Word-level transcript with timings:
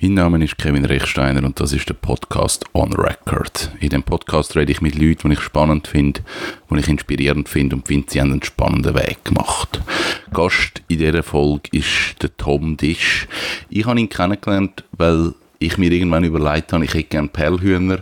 Mein 0.00 0.14
Name 0.14 0.44
ist 0.44 0.56
Kevin 0.58 0.84
Rechsteiner 0.84 1.42
und 1.42 1.58
das 1.58 1.72
ist 1.72 1.88
der 1.88 1.94
Podcast 1.94 2.64
On 2.72 2.92
Record. 2.92 3.72
In 3.80 3.88
dem 3.88 4.04
Podcast 4.04 4.54
rede 4.54 4.70
ich 4.70 4.80
mit 4.80 4.94
Leuten, 4.94 5.30
die 5.30 5.34
ich 5.34 5.40
spannend 5.40 5.88
finde, 5.88 6.20
die 6.70 6.78
ich 6.78 6.88
inspirierend 6.88 7.48
finde 7.48 7.74
und 7.74 7.88
finde, 7.88 8.06
sie 8.08 8.20
haben 8.20 8.30
einen 8.30 8.44
spannenden 8.44 8.94
Weg 8.94 9.24
gemacht. 9.24 9.80
Gast 10.32 10.82
in 10.86 10.98
dieser 10.98 11.24
Folge 11.24 11.70
ist 11.72 12.22
der 12.22 12.36
Tom 12.36 12.76
Disch. 12.76 13.26
Ich 13.70 13.86
habe 13.86 13.98
ihn 13.98 14.08
kennengelernt, 14.08 14.84
weil 14.92 15.34
ich 15.58 15.76
mir 15.78 15.90
irgendwann 15.90 16.24
überlegt 16.24 16.72
habe, 16.72 16.84
ich 16.84 16.94
hätte 16.94 17.04
gerne 17.04 17.28
Perlhühner 17.28 18.00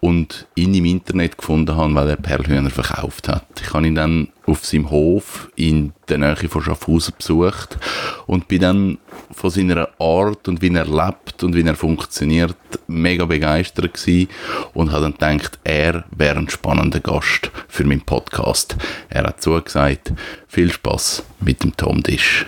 und 0.00 0.46
ihn 0.54 0.74
im 0.74 0.84
Internet 0.84 1.38
gefunden 1.38 1.76
habe, 1.76 1.94
weil 1.94 2.10
er 2.10 2.16
Perlhühner 2.16 2.70
verkauft 2.70 3.28
hat. 3.28 3.46
Ich 3.62 3.72
habe 3.72 3.86
ihn 3.86 3.94
dann 3.94 4.28
auf 4.46 4.64
seinem 4.64 4.90
Hof 4.90 5.48
in 5.56 5.92
der 6.08 6.18
Nähe 6.18 6.36
von 6.36 6.62
Schaffhausen 6.62 7.14
besucht 7.16 7.78
und 8.26 8.48
bin 8.48 8.60
dann 8.60 8.98
von 9.32 9.50
seiner 9.50 9.88
Art 9.98 10.48
und 10.48 10.60
wie 10.60 10.74
er 10.74 10.86
lebt 10.86 11.42
und 11.42 11.54
wie 11.54 11.62
er 11.62 11.76
funktioniert 11.76 12.56
mega 12.88 13.24
begeistert 13.24 13.94
gewesen 13.94 14.28
und 14.74 14.92
habe 14.92 15.12
dann 15.18 15.38
gedacht, 15.38 15.58
er 15.64 16.04
wäre 16.10 16.38
ein 16.38 16.50
spannender 16.50 17.00
Gast 17.00 17.50
für 17.68 17.84
meinen 17.84 18.02
Podcast. 18.02 18.76
Er 19.08 19.24
hat 19.24 19.40
zugesagt, 19.40 20.12
viel 20.48 20.72
Spaß 20.72 21.22
mit 21.40 21.62
dem 21.62 21.76
Tom 21.76 22.02
Disch. 22.02 22.46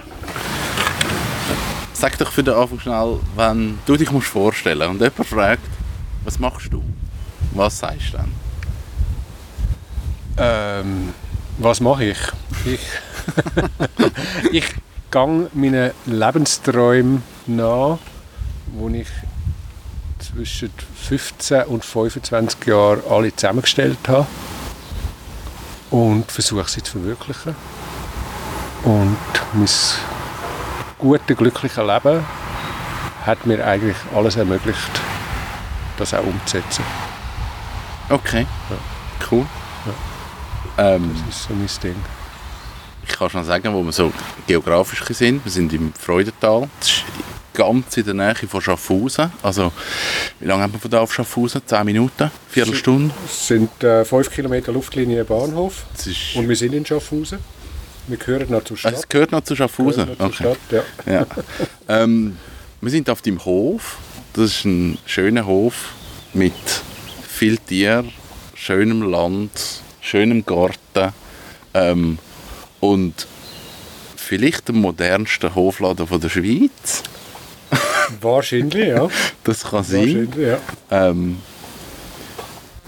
Sag 2.03 2.19
doch 2.19 2.33
für 2.33 2.43
den 2.43 2.55
Anfang 2.55 2.81
schnell, 2.81 3.21
wenn 3.37 3.79
du 3.87 3.97
dich 3.97 4.11
musst 4.11 4.27
vorstellen 4.27 4.91
und 4.91 5.01
jemand 5.01 5.25
fragt, 5.25 5.63
was 6.25 6.37
machst 6.37 6.73
du? 6.73 6.83
Was 7.53 7.79
sagst 7.79 8.15
du 8.15 8.17
dann? 8.17 8.33
Ähm, 10.37 11.15
was 11.59 11.79
mache 11.79 12.07
ich? 12.07 12.19
Ich, 12.65 12.81
ich 14.51 14.65
gehe 15.13 15.49
meinen 15.55 15.93
Lebensträumen 16.07 17.23
nach, 17.47 17.99
wo 18.73 18.89
ich 18.89 19.07
zwischen 20.19 20.73
15 21.09 21.67
und 21.67 21.85
25 21.85 22.67
Jahren 22.67 23.01
alle 23.09 23.33
zusammengestellt 23.37 24.09
habe 24.09 24.27
und 25.93 26.33
versuche 26.33 26.69
sie 26.69 26.83
zu 26.83 26.99
verwirklichen. 26.99 27.55
Und 28.83 29.17
mein 29.53 29.69
gute, 31.03 31.35
glückliche 31.35 31.83
Leben 31.83 32.25
hat 33.27 33.45
mir 33.45 33.65
eigentlich 33.67 33.97
alles 34.15 34.37
ermöglicht, 34.37 34.91
das 35.99 36.15
auch 36.15 36.25
umzusetzen. 36.25 36.85
Okay, 38.09 38.47
Ja. 38.71 38.77
cool. 39.31 39.47
Ähm, 40.79 41.15
Das 41.27 41.37
ist 41.37 41.43
so 41.49 41.55
mein 41.55 41.69
Ding. 41.83 41.97
ich 43.07 43.13
kann 43.19 43.29
schon 43.31 43.45
sagen, 43.45 43.75
wo 43.75 43.83
wir 43.83 43.93
so 43.93 44.13
geografisch 44.47 45.03
sind. 45.17 45.45
Wir 45.45 45.51
sind 45.53 45.73
im 45.73 45.93
Freudental. 45.93 46.69
Das 46.81 46.89
ist 46.89 47.05
ganz 47.53 47.97
in 47.97 48.05
der 48.05 48.15
Nähe 48.15 48.35
von 48.49 48.61
Schaffhausen. 48.61 49.33
Also, 49.43 49.73
wie 50.41 50.47
lange 50.47 50.63
haben 50.63 50.73
wir 50.73 50.81
von 50.81 50.91
da 50.91 51.01
auf 51.01 51.13
Schaffhausen? 51.13 51.63
Zehn 51.67 51.85
Minuten? 51.85 52.31
Viertelstunde? 52.49 53.13
Es 53.27 53.49
sind 53.49 53.83
äh, 53.85 54.05
5 54.05 54.31
Kilometer 54.31 54.73
Luftlinie 54.73 55.25
Bahnhof 55.25 55.85
und 56.37 56.49
wir 56.49 56.57
sind 56.57 56.73
in 56.75 56.87
Schaffhausen. 56.87 57.39
Wir 58.09 58.17
gehören 58.17 58.51
noch 58.51 58.65
zur 58.65 58.77
Stadt. 58.77 58.95
es 58.95 59.09
gehört 59.09 59.33
noch 59.33 59.43
zu 59.43 59.55
Schaffhausen? 59.57 60.09
Noch 60.09 60.17
zur 60.17 60.27
Okay. 60.27 60.57
Stadt, 60.71 60.85
ja. 61.07 61.13
Ja. 61.13 61.27
ähm, 61.89 62.37
wir 62.81 62.91
sind 62.91 63.09
auf 63.09 63.23
dem 63.23 63.45
Hof. 63.45 63.99
Das 64.33 64.47
ist 64.47 64.65
ein 64.65 64.99
schöner 65.07 65.47
Hof 65.47 65.93
mit 66.33 66.53
viel 67.29 67.59
Tier, 67.59 68.05
schönem 68.55 69.03
Land, 69.03 69.51
schönem 70.01 70.45
Garten 70.45 71.13
ähm, 71.75 72.19
und 72.81 73.27
vielleicht 74.17 74.69
dem 74.69 74.81
modernsten 74.81 75.55
Hofladen 75.55 76.07
von 76.07 76.21
der 76.21 76.29
Schweiz. 76.31 77.03
Wahrscheinlich, 78.21 78.89
ja. 78.89 79.09
Das 79.45 79.63
kann 79.65 79.85
sein. 79.85 80.29
Wahrscheinlich, 80.31 80.37
ja. 80.91 81.09
Ähm, 81.09 81.39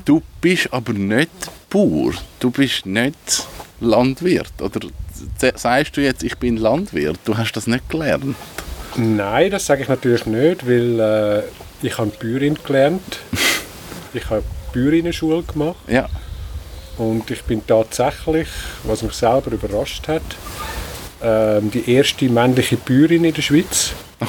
du 0.05 0.23
bist 0.41 0.73
aber 0.73 0.93
nicht 0.93 1.31
Bauer. 1.71 2.13
Du 2.41 2.51
bist 2.51 2.85
nicht 2.87 3.47
Landwirt. 3.81 4.53
Oder 4.61 4.81
sagst 5.57 5.97
du 5.97 6.01
jetzt, 6.03 6.23
ich 6.23 6.37
bin 6.39 6.57
Landwirt? 6.57 7.19
Du 7.25 7.37
hast 7.37 7.53
das 7.53 7.67
nicht 7.67 7.89
gelernt. 7.89 8.37
Nein, 8.97 9.51
das 9.51 9.67
sage 9.67 9.83
ich 9.83 9.89
natürlich 9.89 10.27
nicht, 10.27 10.67
weil 10.67 11.01
äh, 11.01 11.43
ich 11.87 11.99
habe 11.99 12.11
Bäuerin 12.21 12.59
gelernt. 12.65 13.19
Ich 14.17 14.31
habe 14.31 14.45
Bäuerinnenschule 14.73 15.43
gemacht 15.43 15.75
Ja. 15.89 16.09
und 16.99 17.29
ich 17.33 17.43
bin 17.43 17.67
tatsächlich, 17.67 18.47
was 18.85 19.03
mich 19.03 19.13
selber 19.15 19.51
überrascht 19.51 20.07
hat, 20.07 20.23
ähm, 21.21 21.69
die 21.73 21.91
erste 21.93 22.29
männliche 22.29 22.77
Bäuerin 22.77 23.25
in 23.25 23.35
der 23.35 23.43
Schweiz. 23.43 23.91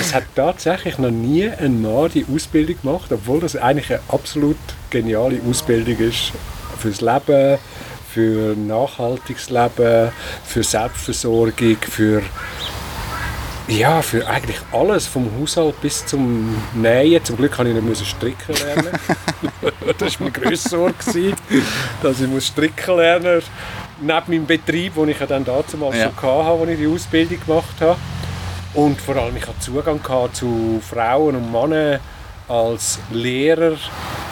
es 0.00 0.14
hat 0.14 0.24
tatsächlich 0.34 0.96
noch 0.98 1.10
nie 1.10 1.46
ein 1.48 1.82
Mann 1.82 2.10
die 2.14 2.24
Ausbildung 2.32 2.76
gemacht, 2.80 3.12
obwohl 3.12 3.40
das 3.40 3.54
eigentlich 3.56 3.90
eine 3.90 4.00
absolut 4.08 4.56
geniale 4.88 5.38
Ausbildung 5.48 5.98
ist 5.98 6.32
fürs 6.78 7.00
Leben, 7.00 7.58
für 8.16 8.56
nachhaltiges 8.56 9.50
Leben, 9.50 10.10
für 10.42 10.62
Selbstversorgung, 10.62 11.76
für 11.86 12.22
ja, 13.68 14.00
für 14.00 14.26
eigentlich 14.26 14.56
alles, 14.72 15.06
vom 15.06 15.28
Haushalt 15.38 15.78
bis 15.82 16.06
zum 16.06 16.56
Nähen. 16.72 17.22
Zum 17.22 17.36
Glück 17.36 17.58
habe 17.58 17.68
ich 17.68 17.74
nicht 17.74 17.84
müssen 17.84 18.06
stricken 18.06 18.54
lernen. 18.54 18.98
das 19.98 20.18
war 20.18 20.30
meine 20.30 20.30
grösste 20.30 20.68
Sorge, 20.70 21.34
dass 22.02 22.20
ich 22.20 22.28
muss 22.28 22.46
stricken 22.46 22.96
lernen 22.96 23.34
muss. 23.34 23.44
Neben 24.00 24.22
meinem 24.28 24.46
Betrieb, 24.46 24.94
den 24.94 25.10
ich 25.10 25.20
ja 25.20 25.26
dann 25.26 25.44
damals 25.44 25.74
Ja. 25.74 26.10
schon 26.18 26.46
hatte, 26.46 26.60
als 26.60 26.70
ich 26.70 26.78
die 26.78 26.86
Ausbildung 26.86 27.38
gemacht 27.44 27.80
habe. 27.80 27.98
Und 28.72 28.98
vor 28.98 29.16
allem, 29.16 29.36
ich 29.36 29.46
hatte 29.46 29.58
Zugang 29.58 30.00
zu 30.32 30.80
Frauen 30.88 31.36
und 31.36 31.52
Männern 31.52 32.00
als 32.48 32.98
Lehrer 33.10 33.76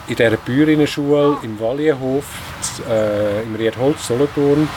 in 0.06 0.16
dieser 0.16 0.38
Bäuerinnenschule 0.38 1.38
im 1.42 1.58
Wallienhof, 1.60 2.24
äh, 2.88 3.42
im 3.42 3.54
Riedholz, 3.56 4.06
Solothurn, 4.06 4.68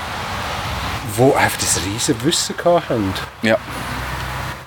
wo 1.15 1.33
einfach 1.33 1.59
das 1.59 1.79
riesige 1.85 2.23
Wissen 2.25 2.55
hatten. 2.63 3.13
Ja. 3.41 3.57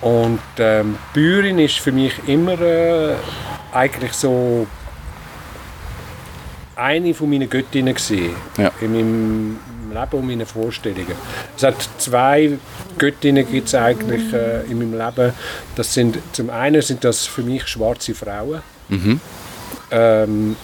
Und 0.00 0.40
ähm, 0.58 0.96
Bäuerin 1.12 1.58
ist 1.58 1.78
für 1.78 1.92
mich 1.92 2.14
immer 2.26 2.58
äh, 2.60 3.14
eigentlich 3.72 4.12
so 4.14 4.66
eine 6.76 7.12
von 7.14 7.28
meinen 7.28 7.48
Göttinnen 7.50 7.94
gewesen, 7.94 8.34
Ja. 8.56 8.70
in 8.80 8.92
meinem 8.92 9.58
Leben 9.92 10.12
und 10.18 10.26
meinen 10.26 10.46
Vorstellungen. 10.46 11.12
Es 11.56 11.62
hat 11.62 11.76
zwei 11.98 12.52
Göttinnen 12.96 13.46
gibt's 13.50 13.74
eigentlich 13.74 14.32
äh, 14.32 14.62
in 14.70 14.78
meinem 14.78 14.98
Leben. 14.98 15.32
Das 15.76 15.92
sind 15.92 16.18
zum 16.32 16.48
einen 16.48 16.80
sind 16.80 17.04
das 17.04 17.26
für 17.26 17.42
mich 17.42 17.66
schwarze 17.68 18.14
Frauen. 18.14 18.62
Mhm. 18.88 19.20
Ähm, 19.90 20.56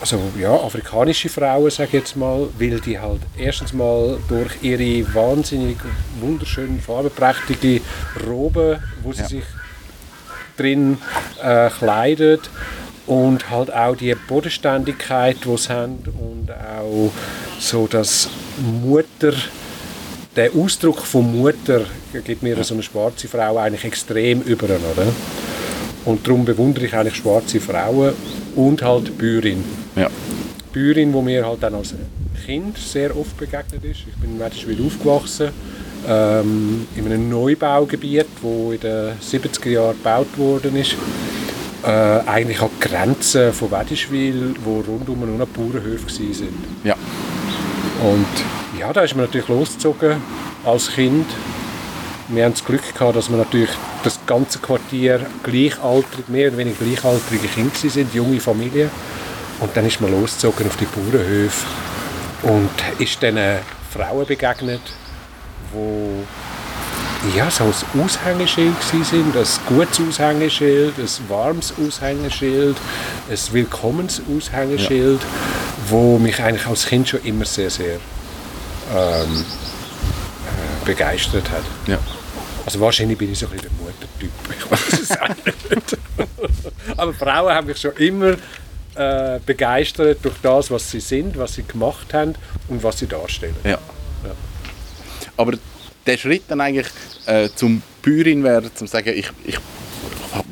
also 0.00 0.18
ja, 0.38 0.52
afrikanische 0.54 1.28
Frauen, 1.28 1.70
sage 1.70 1.88
ich 1.88 1.92
jetzt 1.94 2.16
mal, 2.16 2.48
weil 2.58 2.80
die 2.80 2.98
halt 2.98 3.20
erstens 3.36 3.72
mal 3.72 4.18
durch 4.28 4.50
ihre 4.62 5.14
wahnsinnig 5.14 5.76
wunderschönen, 6.20 6.80
farbenprächtige 6.80 7.80
Roben, 8.26 8.78
wo 9.02 9.12
sie 9.12 9.20
Ja. 9.22 9.28
sich 9.28 9.44
drin 10.56 10.98
äh, 11.42 11.68
kleidet 11.70 12.48
und 13.06 13.50
halt 13.50 13.72
auch 13.72 13.96
die 13.96 14.14
Bodenständigkeit, 14.14 15.36
die 15.44 15.56
sie 15.56 15.68
haben 15.72 15.98
und 16.18 16.50
auch 16.50 17.10
so 17.58 17.86
das 17.86 18.28
Mutter, 18.82 19.32
der 20.36 20.50
Ausdruck 20.54 21.00
von 21.00 21.38
Mutter 21.40 21.82
gibt 22.24 22.42
mir 22.42 22.62
so 22.62 22.74
eine 22.74 22.82
schwarze 22.82 23.26
Frau 23.28 23.58
eigentlich 23.58 23.84
extrem 23.84 24.40
über, 24.42 24.64
oder? 24.66 25.08
Und 26.04 26.26
darum 26.26 26.44
bewundere 26.44 26.86
ich 26.86 26.94
eigentlich 26.94 27.16
schwarze 27.16 27.60
Frauen 27.60 28.14
und 28.56 28.82
halt 28.82 29.16
Bäuerin. 29.18 29.64
Ja. 29.96 30.08
Bäuerin, 30.72 31.12
wo 31.12 31.22
mir 31.22 31.46
halt 31.46 31.62
dann 31.62 31.74
als 31.74 31.94
Kind 32.46 32.78
sehr 32.78 33.16
oft 33.16 33.36
begegnet 33.36 33.84
ist. 33.84 34.00
Ich 34.08 34.16
bin 34.20 34.32
in 34.32 34.40
Wädischwil 34.40 34.84
aufgewachsen, 34.84 35.50
ähm, 36.08 36.86
in 36.96 37.06
einem 37.06 37.28
Neubaugebiet, 37.28 38.26
wo 38.40 38.72
in 38.72 38.80
den 38.80 39.12
70er 39.20 39.68
Jahren 39.68 39.96
gebaut 39.96 40.36
worden 40.36 40.76
ist. 40.76 40.96
Äh, 41.82 41.88
eigentlich 42.26 42.60
an 42.60 42.70
die 42.78 42.88
Grenzen 42.88 43.52
von 43.52 43.70
Wädischwil, 43.70 44.54
wo 44.64 44.80
rundum 44.80 45.20
nur 45.20 45.38
noch 45.38 45.46
Bauernhöfe 45.48 46.06
waren. 46.06 46.34
sind. 46.34 46.52
Ja. 46.84 46.94
Und 48.02 48.26
ja, 48.78 48.92
da 48.92 49.02
ist 49.02 49.14
man 49.14 49.26
natürlich 49.26 49.48
losgezogen 49.48 50.16
als 50.64 50.90
Kind. 50.92 51.26
Wir 52.32 52.44
haben 52.44 52.52
das 52.52 52.64
Glück 52.64 52.94
gehabt, 52.94 53.16
dass 53.16 53.28
wir 53.28 53.36
natürlich 53.36 53.70
das 54.04 54.20
ganze 54.24 54.60
Quartier 54.60 55.26
gleichaltrig, 55.42 56.28
mehr 56.28 56.48
oder 56.48 56.58
weniger 56.58 56.84
gleichaltrige 56.84 57.48
Kinder 57.48 57.74
sind, 57.74 58.14
junge 58.14 58.38
Familien. 58.38 58.88
Und 59.58 59.76
dann 59.76 59.84
ist 59.84 60.00
man 60.00 60.12
losgezogen 60.12 60.68
auf 60.68 60.76
die 60.76 60.84
Bauernhöfe 60.84 61.66
und 62.44 62.70
ist 63.00 63.20
diesen 63.20 63.58
Frauen 63.92 64.26
begegnet, 64.26 64.80
wo 65.72 66.24
ja, 67.36 67.50
so 67.50 67.64
ein 67.64 68.00
Aushängeschild 68.00 68.74
waren, 68.74 69.36
ein 69.36 69.46
gutes 69.66 70.00
Aushängeschild, 70.00 70.94
ein 70.98 71.28
warmes 71.28 71.74
Aushängeschild, 71.84 72.76
ein 73.28 73.38
willkommens 73.52 74.22
Aushängeschild, 74.34 75.20
wo 75.88 76.18
mich 76.18 76.40
eigentlich 76.40 76.66
als 76.66 76.86
Kind 76.86 77.08
schon 77.08 77.22
immer 77.24 77.44
sehr, 77.44 77.70
sehr 77.70 77.96
ähm, 78.94 79.44
äh, 80.46 80.86
begeistert 80.86 81.50
hat. 81.50 81.64
Ja. 81.86 81.98
Also 82.64 82.80
wahrscheinlich 82.80 83.18
bin 83.18 83.32
ich 83.32 83.38
so 83.38 83.46
ein 83.46 83.52
bisschen 83.52 83.70
der 83.70 83.84
Muttertyp. 83.84 84.30
Ich 84.58 84.70
weiß 84.70 85.00
es 85.02 85.10
auch 85.12 85.28
nicht. 85.28 85.98
Aber 86.96 87.14
Frauen 87.14 87.54
haben 87.54 87.66
mich 87.66 87.78
schon 87.78 87.96
immer 87.96 88.36
äh, 88.94 89.40
begeistert 89.44 90.18
durch 90.22 90.36
das, 90.42 90.70
was 90.70 90.90
sie 90.90 91.00
sind, 91.00 91.38
was 91.38 91.54
sie 91.54 91.62
gemacht 91.62 92.12
haben 92.12 92.34
und 92.68 92.82
was 92.82 92.98
sie 92.98 93.06
darstellen. 93.06 93.56
Ja. 93.64 93.78
Aber 95.36 95.54
der 96.06 96.18
Schritt 96.18 96.42
dann 96.48 96.60
eigentlich 96.60 96.88
äh, 97.26 97.48
zum 97.54 97.82
Bäuerin 98.02 98.44
werden, 98.44 98.70
zum 98.74 98.86
sagen, 98.86 99.12
ich, 99.16 99.30
ich 99.44 99.58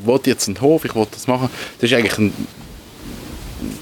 will 0.04 0.20
jetzt 0.24 0.48
einen 0.48 0.60
Hof, 0.60 0.84
ich 0.84 0.94
will 0.94 1.06
das 1.10 1.26
machen, 1.26 1.50
das 1.78 1.90
ist 1.90 1.96
eigentlich 1.96 2.18
ein 2.18 2.32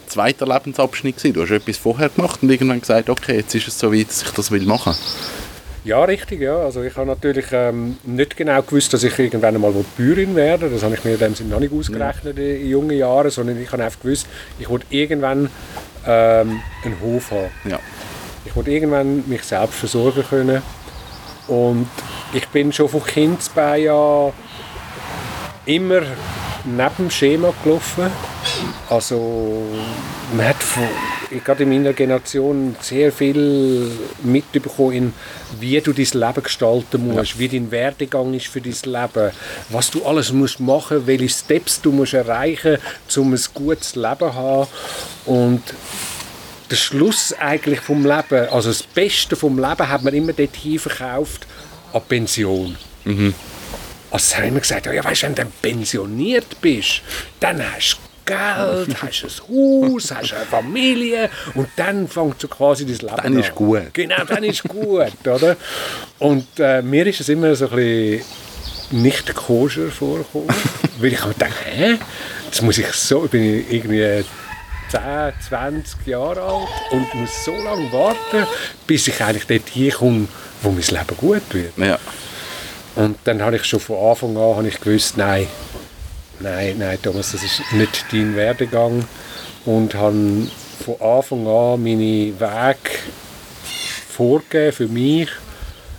zweiter 0.06 0.46
Lebensabschnitt 0.46 1.16
gewesen. 1.16 1.34
Du 1.34 1.42
hast 1.42 1.50
etwas 1.50 1.76
vorher 1.76 2.08
gemacht 2.08 2.42
und 2.42 2.50
irgendwann 2.50 2.80
gesagt, 2.80 3.08
okay, 3.08 3.36
jetzt 3.36 3.54
ist 3.54 3.68
es 3.68 3.78
so 3.78 3.92
weit, 3.92 4.08
dass 4.08 4.22
ich 4.22 4.30
das 4.30 4.50
will 4.50 4.64
machen. 4.64 4.94
Ja, 5.86 6.02
richtig, 6.02 6.40
ja. 6.40 6.56
Also 6.58 6.82
ich 6.82 6.96
habe 6.96 7.06
natürlich 7.06 7.46
ähm, 7.52 7.96
nicht 8.02 8.36
genau 8.36 8.60
gewusst, 8.60 8.92
dass 8.92 9.04
ich 9.04 9.16
irgendwann 9.20 9.54
einmal 9.54 9.72
Bäuerin 9.96 10.34
werde. 10.34 10.68
Das 10.68 10.82
habe 10.82 10.96
ich 10.96 11.04
mir 11.04 11.12
in 11.12 11.20
dem 11.20 11.34
Sinne 11.36 11.50
noch 11.50 11.60
nicht 11.60 11.72
ausgerechnet 11.72 12.36
in, 12.38 12.60
in 12.62 12.68
jungen 12.70 12.98
Jahren, 12.98 13.30
sondern 13.30 13.62
ich 13.62 13.70
habe 13.70 13.84
einfach 13.84 14.00
gewusst, 14.00 14.26
ich 14.58 14.68
wollte 14.68 14.86
irgendwann 14.90 15.48
ähm, 16.04 16.60
einen 16.84 17.00
Hof 17.00 17.30
haben. 17.30 17.50
Ja. 17.70 17.78
Ich 18.44 18.56
wollte 18.56 18.72
irgendwann 18.72 19.28
mich 19.28 19.44
selbst 19.44 19.76
versorgen 19.76 20.24
können. 20.28 20.60
Und 21.46 21.88
ich 22.32 22.48
bin 22.48 22.72
schon 22.72 22.88
von 22.88 23.04
Kindesbein 23.04 23.88
an 23.88 24.32
immer 25.66 26.00
neben 26.64 26.96
dem 26.98 27.10
Schema 27.10 27.54
gelaufen. 27.62 28.10
Also 28.90 29.62
man 30.32 30.48
hat 30.48 30.62
von, 30.62 30.88
gerade 31.44 31.62
in 31.62 31.70
meiner 31.70 31.92
Generation 31.92 32.74
sehr 32.80 33.12
viel 33.12 33.90
mitbekommen, 34.22 34.92
in, 34.92 35.12
wie 35.60 35.80
du 35.80 35.92
dein 35.92 36.04
Leben 36.04 36.42
gestalten 36.42 37.06
musst, 37.06 37.34
ja. 37.34 37.38
wie 37.38 37.48
dein 37.48 37.70
Werdegang 37.70 38.34
ist 38.34 38.46
für 38.46 38.60
dein 38.60 38.72
Leben, 38.72 39.30
was 39.70 39.90
du 39.90 40.04
alles 40.04 40.32
musst 40.32 40.60
machen, 40.60 41.06
welche 41.06 41.28
Steps 41.28 41.80
du 41.80 41.92
musst 41.92 42.14
erreichen, 42.14 42.78
um 43.16 43.32
ein 43.32 43.40
gutes 43.54 43.94
Leben 43.94 44.18
zu 44.18 44.34
haben. 44.34 44.68
Und 45.26 45.62
der 46.70 46.76
Schluss 46.76 47.32
eigentlich 47.38 47.80
vom 47.80 48.04
Leben, 48.04 48.48
also 48.48 48.68
das 48.68 48.82
Beste 48.82 49.36
vom 49.36 49.58
Leben, 49.58 49.88
hat 49.88 50.02
man 50.02 50.14
immer 50.14 50.32
dorthin 50.32 50.78
verkauft 50.78 51.46
an 51.92 52.02
Pension. 52.08 52.76
Mhm. 53.04 53.34
Also 54.10 54.36
haben 54.36 54.54
wir 54.54 54.60
gesagt, 54.60 54.86
ja, 54.86 55.04
weißt, 55.04 55.22
wenn 55.24 55.34
du 55.34 55.46
pensioniert 55.62 56.60
bist, 56.60 57.02
dann 57.40 57.60
hast 57.60 57.94
du 57.94 58.05
Geld, 58.26 59.02
hast 59.02 59.24
ein 59.24 59.92
Haus, 59.94 60.10
hast 60.10 60.34
eine 60.34 60.44
Familie 60.44 61.30
und 61.54 61.68
dann 61.76 62.08
fängt 62.08 62.40
so 62.40 62.48
quasi 62.48 62.84
das 62.84 63.00
Leben 63.00 63.16
Dann 63.16 63.38
ist 63.38 63.54
gut. 63.54 63.94
Genau, 63.94 64.24
dann 64.26 64.44
ist 64.44 64.64
gut, 64.64 65.26
oder? 65.26 65.56
Und 66.18 66.46
äh, 66.58 66.82
mir 66.82 67.06
ist 67.06 67.20
es 67.20 67.28
immer 67.28 67.54
so 67.54 67.68
ein 67.68 67.76
bisschen 67.76 68.24
nicht 68.90 69.34
koscher 69.34 69.88
vorgekommen, 69.90 70.48
weil 70.98 71.12
ich 71.12 71.24
mir 71.24 71.32
gedacht, 71.32 71.54
hä, 71.64 71.98
jetzt 72.46 72.62
muss 72.62 72.78
ich 72.78 72.90
so, 72.92 73.24
ich 73.24 73.30
bin 73.30 73.64
irgendwie 73.70 74.24
10, 74.90 75.00
20 75.48 76.06
Jahre 76.06 76.42
alt 76.42 76.68
und 76.90 77.14
muss 77.14 77.44
so 77.44 77.52
lange 77.52 77.92
warten, 77.92 78.46
bis 78.86 79.08
ich 79.08 79.22
eigentlich 79.22 79.46
dort 79.46 79.68
hinkomme, 79.68 80.28
wo 80.62 80.70
mein 80.70 80.82
Leben 80.82 81.16
gut 81.16 81.42
wird. 81.52 81.76
Ja. 81.78 81.98
Und 82.94 83.18
dann 83.24 83.42
habe 83.42 83.56
ich 83.56 83.64
schon 83.64 83.80
von 83.80 84.10
Anfang 84.10 84.36
an 84.36 84.56
habe 84.56 84.68
ich 84.68 84.80
gewusst, 84.80 85.16
nein, 85.16 85.46
nein, 86.40 86.76
nein, 86.78 86.98
Thomas, 87.02 87.32
das 87.32 87.42
ist 87.42 87.60
nicht 87.72 88.06
dein 88.12 88.36
Werdegang. 88.36 89.04
Und 89.64 89.94
habe 89.94 90.48
von 90.84 91.00
Anfang 91.00 91.46
an 91.46 91.82
meine 91.82 92.38
Weg 92.38 93.00
vorgegeben 94.08 94.72
für 94.72 94.88
mich. 94.88 95.28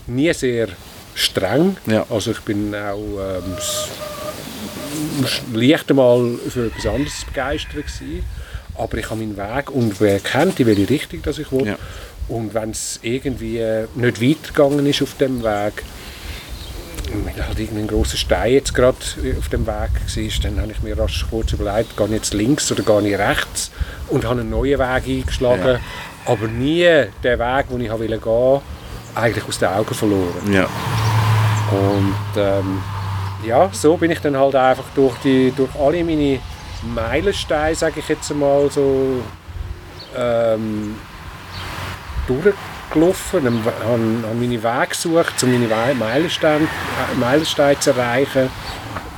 Nie 0.08 0.34
sehr 0.34 0.70
streng. 1.14 1.78
Ja. 1.86 2.06
Also 2.10 2.32
ich 2.32 2.40
bin 2.42 2.74
auch 2.74 2.98
ähm, 2.98 3.58
leicht 5.54 5.90
einmal 5.90 6.38
für 6.50 6.68
etwas 6.68 6.86
anderes 6.86 7.26
begeistert 7.26 7.74
gewesen. 7.74 8.24
Aber 8.76 8.98
ich 8.98 9.10
habe 9.10 9.20
meinen 9.20 9.36
Weg 9.36 9.72
und 9.72 10.00
wer 10.00 10.20
kennt, 10.20 10.60
in 10.60 10.68
welche 10.68 10.90
Richtung 10.90 11.22
dass 11.24 11.40
ich 11.40 11.52
will. 11.52 11.68
Ja. 11.68 11.78
Und 12.28 12.54
wenn 12.54 12.72
es 12.72 13.00
irgendwie 13.02 13.62
nicht 13.96 14.22
weitergegangen 14.22 14.86
ist 14.86 15.02
auf 15.02 15.16
dem 15.18 15.44
Weg, 15.44 15.84
wenn 17.12 17.46
halt 17.48 17.60
irgendein 17.60 17.88
großer 17.88 18.18
Stein 18.18 18.54
jetzt 18.54 18.74
gerade 18.74 18.98
auf 19.38 19.50
dem 19.50 19.66
Weg 19.66 19.68
war, 19.68 19.88
dann 20.44 20.62
habe 20.62 20.72
ich 20.72 20.82
mir 20.82 20.98
rasch 20.98 21.26
kurz 21.30 21.54
überlegt, 21.54 21.96
gehe 21.98 22.06
ich 22.08 22.12
jetzt 22.14 22.34
links 22.34 22.72
oder 22.72 22.84
gehe 22.84 23.14
ich 23.14 23.20
rechts 23.20 23.72
und 24.10 24.26
habe 24.26 24.42
einen 24.42 24.50
neuen 24.50 24.80
Weg 24.80 25.08
eingeschlagen, 25.08 25.68
Ja. 25.68 25.80
aber 26.26 26.48
nie 26.48 26.84
den 27.24 27.40
Weg, 27.40 27.70
den 27.70 27.82
ich 27.82 27.92
wollte 27.92 28.18
gehen, 28.20 28.62
eigentlich 29.16 29.48
aus 29.48 29.60
den 29.60 29.70
Augen 29.70 29.94
verloren. 29.96 30.54
Ja. 30.54 30.68
Und 31.72 32.16
ähm, 32.38 32.82
ja, 33.46 33.70
so 33.72 33.98
bin 33.98 34.12
ich 34.12 34.20
dann 34.20 34.38
halt 34.38 34.56
einfach 34.56 34.86
durch, 34.96 35.16
die, 35.24 35.52
durch 35.56 35.74
alle 35.80 36.04
meine 36.04 36.40
Meilensteine, 36.94 37.76
sage 37.76 38.00
ich 38.00 38.08
jetzt 38.10 38.34
mal 38.34 38.70
so, 38.70 39.22
ähm, 40.16 40.96
durchgelaufen, 42.94 43.46
habe, 43.46 43.98
meine 44.40 44.64
Wege 44.64 44.88
gesucht, 44.90 45.44
um 45.44 45.52
meine 45.52 45.96
Meilensteine, 45.96 46.68
Meilensteine 47.20 47.80
zu 47.80 47.92
erreichen. 47.92 48.50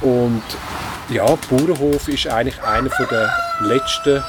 Und 0.01 0.43
ja, 1.09 1.25
Bauernhof 1.49 2.07
ist 2.07 2.27
eigentlich 2.27 2.61
einer 2.63 2.89
der 2.89 3.33
letzten 3.61 4.23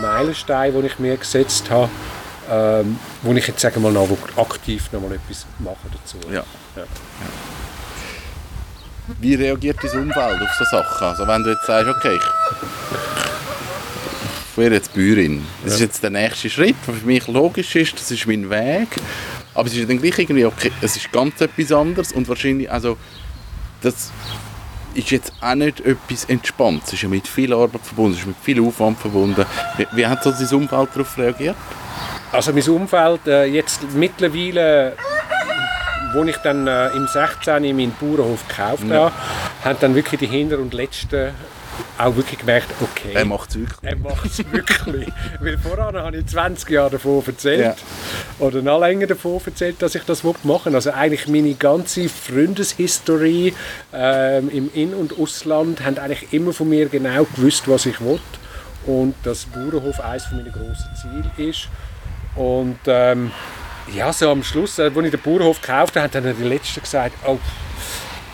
Meilensteine, 0.00 0.80
die 0.80 0.86
ich 0.86 0.98
mir 0.98 1.16
gesetzt 1.16 1.70
habe, 1.70 1.90
ähm, 2.50 2.98
wo 3.22 3.32
ich 3.32 3.46
jetzt 3.46 3.60
sagen 3.60 3.82
mal 3.82 3.92
noch 3.92 4.08
aktiv 4.36 4.90
noch 4.92 5.00
mal 5.00 5.12
etwas 5.12 5.46
mache 5.58 5.76
dazu. 5.92 6.16
Ja. 6.28 6.42
Ja. 6.76 6.82
Wie 9.20 9.34
reagiert 9.34 9.78
dein 9.82 10.02
Umfeld 10.02 10.42
auf 10.42 10.54
so 10.58 10.64
Sachen? 10.64 11.08
Also 11.08 11.26
wenn 11.26 11.42
du 11.42 11.50
jetzt 11.50 11.66
sagst, 11.66 11.88
okay, 11.88 12.16
ich 12.16 13.29
wäre 14.60 14.74
jetzt 14.74 14.94
Bäuerin. 14.94 15.44
Das 15.64 15.74
ist 15.74 15.80
jetzt 15.80 16.02
der 16.02 16.10
nächste 16.10 16.48
Schritt, 16.48 16.76
der 16.86 16.94
für 16.94 17.06
mich 17.06 17.26
logisch 17.26 17.74
ist, 17.74 17.94
das 17.98 18.10
ist 18.12 18.26
mein 18.26 18.48
Weg. 18.48 18.88
Aber 19.54 19.66
es 19.66 19.72
ist 19.74 19.80
ja 19.80 19.86
dann 19.86 20.00
gleich 20.00 20.16
irgendwie, 20.18 20.44
okay, 20.44 20.70
es 20.80 20.96
ist 20.96 21.10
ganz 21.10 21.40
etwas 21.40 21.72
anderes 21.72 22.12
und 22.12 22.28
wahrscheinlich, 22.28 22.70
also, 22.70 22.96
das 23.82 24.12
ist 24.94 25.10
jetzt 25.10 25.32
auch 25.40 25.54
nicht 25.54 25.80
etwas 25.80 26.24
Entspanntes. 26.26 26.88
Es 26.88 26.92
ist 26.94 27.02
ja 27.02 27.08
mit 27.08 27.26
viel 27.26 27.52
Arbeit 27.52 27.80
verbunden, 27.82 28.12
es 28.14 28.20
ist 28.20 28.26
mit 28.26 28.36
viel 28.42 28.60
Aufwand 28.64 28.98
verbunden. 28.98 29.44
Wie, 29.76 29.86
wie 29.92 30.06
hat 30.06 30.22
so 30.22 30.30
dein 30.30 30.48
Umfeld 30.48 30.88
darauf 30.94 31.18
reagiert? 31.18 31.56
Also 32.32 32.52
mein 32.52 32.68
Umfeld 32.68 33.26
äh, 33.26 33.44
jetzt 33.46 33.80
mittlerweile, 33.94 34.94
wo 36.12 36.22
ich 36.24 36.36
dann 36.38 36.66
äh, 36.66 36.88
im 36.90 37.06
16 37.06 37.62
meinen 37.76 37.92
Bauernhof 38.00 38.46
gekauft 38.48 38.84
Ja. 38.88 38.96
habe, 38.96 39.12
haben 39.64 39.78
dann 39.80 39.94
wirklich 39.94 40.20
die 40.20 40.26
Hinter- 40.26 40.58
und 40.58 40.74
Letzten 40.74 41.30
auch 41.98 42.16
wirklich 42.16 42.38
gemerkt, 42.38 42.68
okay, 42.80 43.12
Er 43.14 43.24
macht 43.24 43.50
es 43.50 43.58
wirklich. 43.58 43.90
er 43.90 43.96
macht 43.96 44.26
es 44.26 44.38
wirklich. 44.52 45.08
Weil 45.40 45.58
voran 45.58 45.96
habe 45.96 46.16
ich 46.18 46.26
20 46.26 46.70
Jahre 46.70 46.90
davon 46.90 47.22
erzählt. 47.26 47.60
Ja. 47.60 47.74
Oder 48.38 48.62
noch 48.62 48.80
länger 48.80 49.06
davon 49.06 49.40
erzählt, 49.44 49.80
dass 49.82 49.94
ich 49.94 50.02
das 50.04 50.22
machen 50.24 50.40
will. 50.44 50.74
Also 50.74 50.92
eigentlich 50.92 51.28
meine 51.28 51.54
ganze 51.54 52.08
Freundeshistorie 52.08 53.54
ähm, 53.92 54.50
im 54.50 54.70
In- 54.74 54.94
und 54.94 55.18
Ausland 55.18 55.84
haben 55.84 55.98
eigentlich 55.98 56.32
immer 56.32 56.52
von 56.52 56.68
mir 56.68 56.88
genau 56.88 57.24
gewusst, 57.36 57.68
was 57.68 57.86
ich 57.86 58.00
will. 58.00 58.20
Und 58.86 59.14
dass 59.24 59.44
Bauernhof 59.46 60.00
eines 60.00 60.30
meiner 60.32 60.50
grossen 60.50 60.90
Ziele 61.00 61.48
ist. 61.48 61.68
Und 62.34 62.78
ähm, 62.86 63.30
ja, 63.94 64.12
so 64.12 64.30
am 64.30 64.42
Schluss, 64.42 64.78
äh, 64.78 64.84
als 64.84 64.96
ich 64.96 65.10
den 65.10 65.20
Bauernhof 65.20 65.60
gekauft 65.60 65.96
habe, 65.96 66.04
haben 66.12 66.24
dann 66.24 66.36
die 66.36 66.44
Letzten 66.48 66.80
gesagt, 66.80 67.14
oh, 67.26 67.38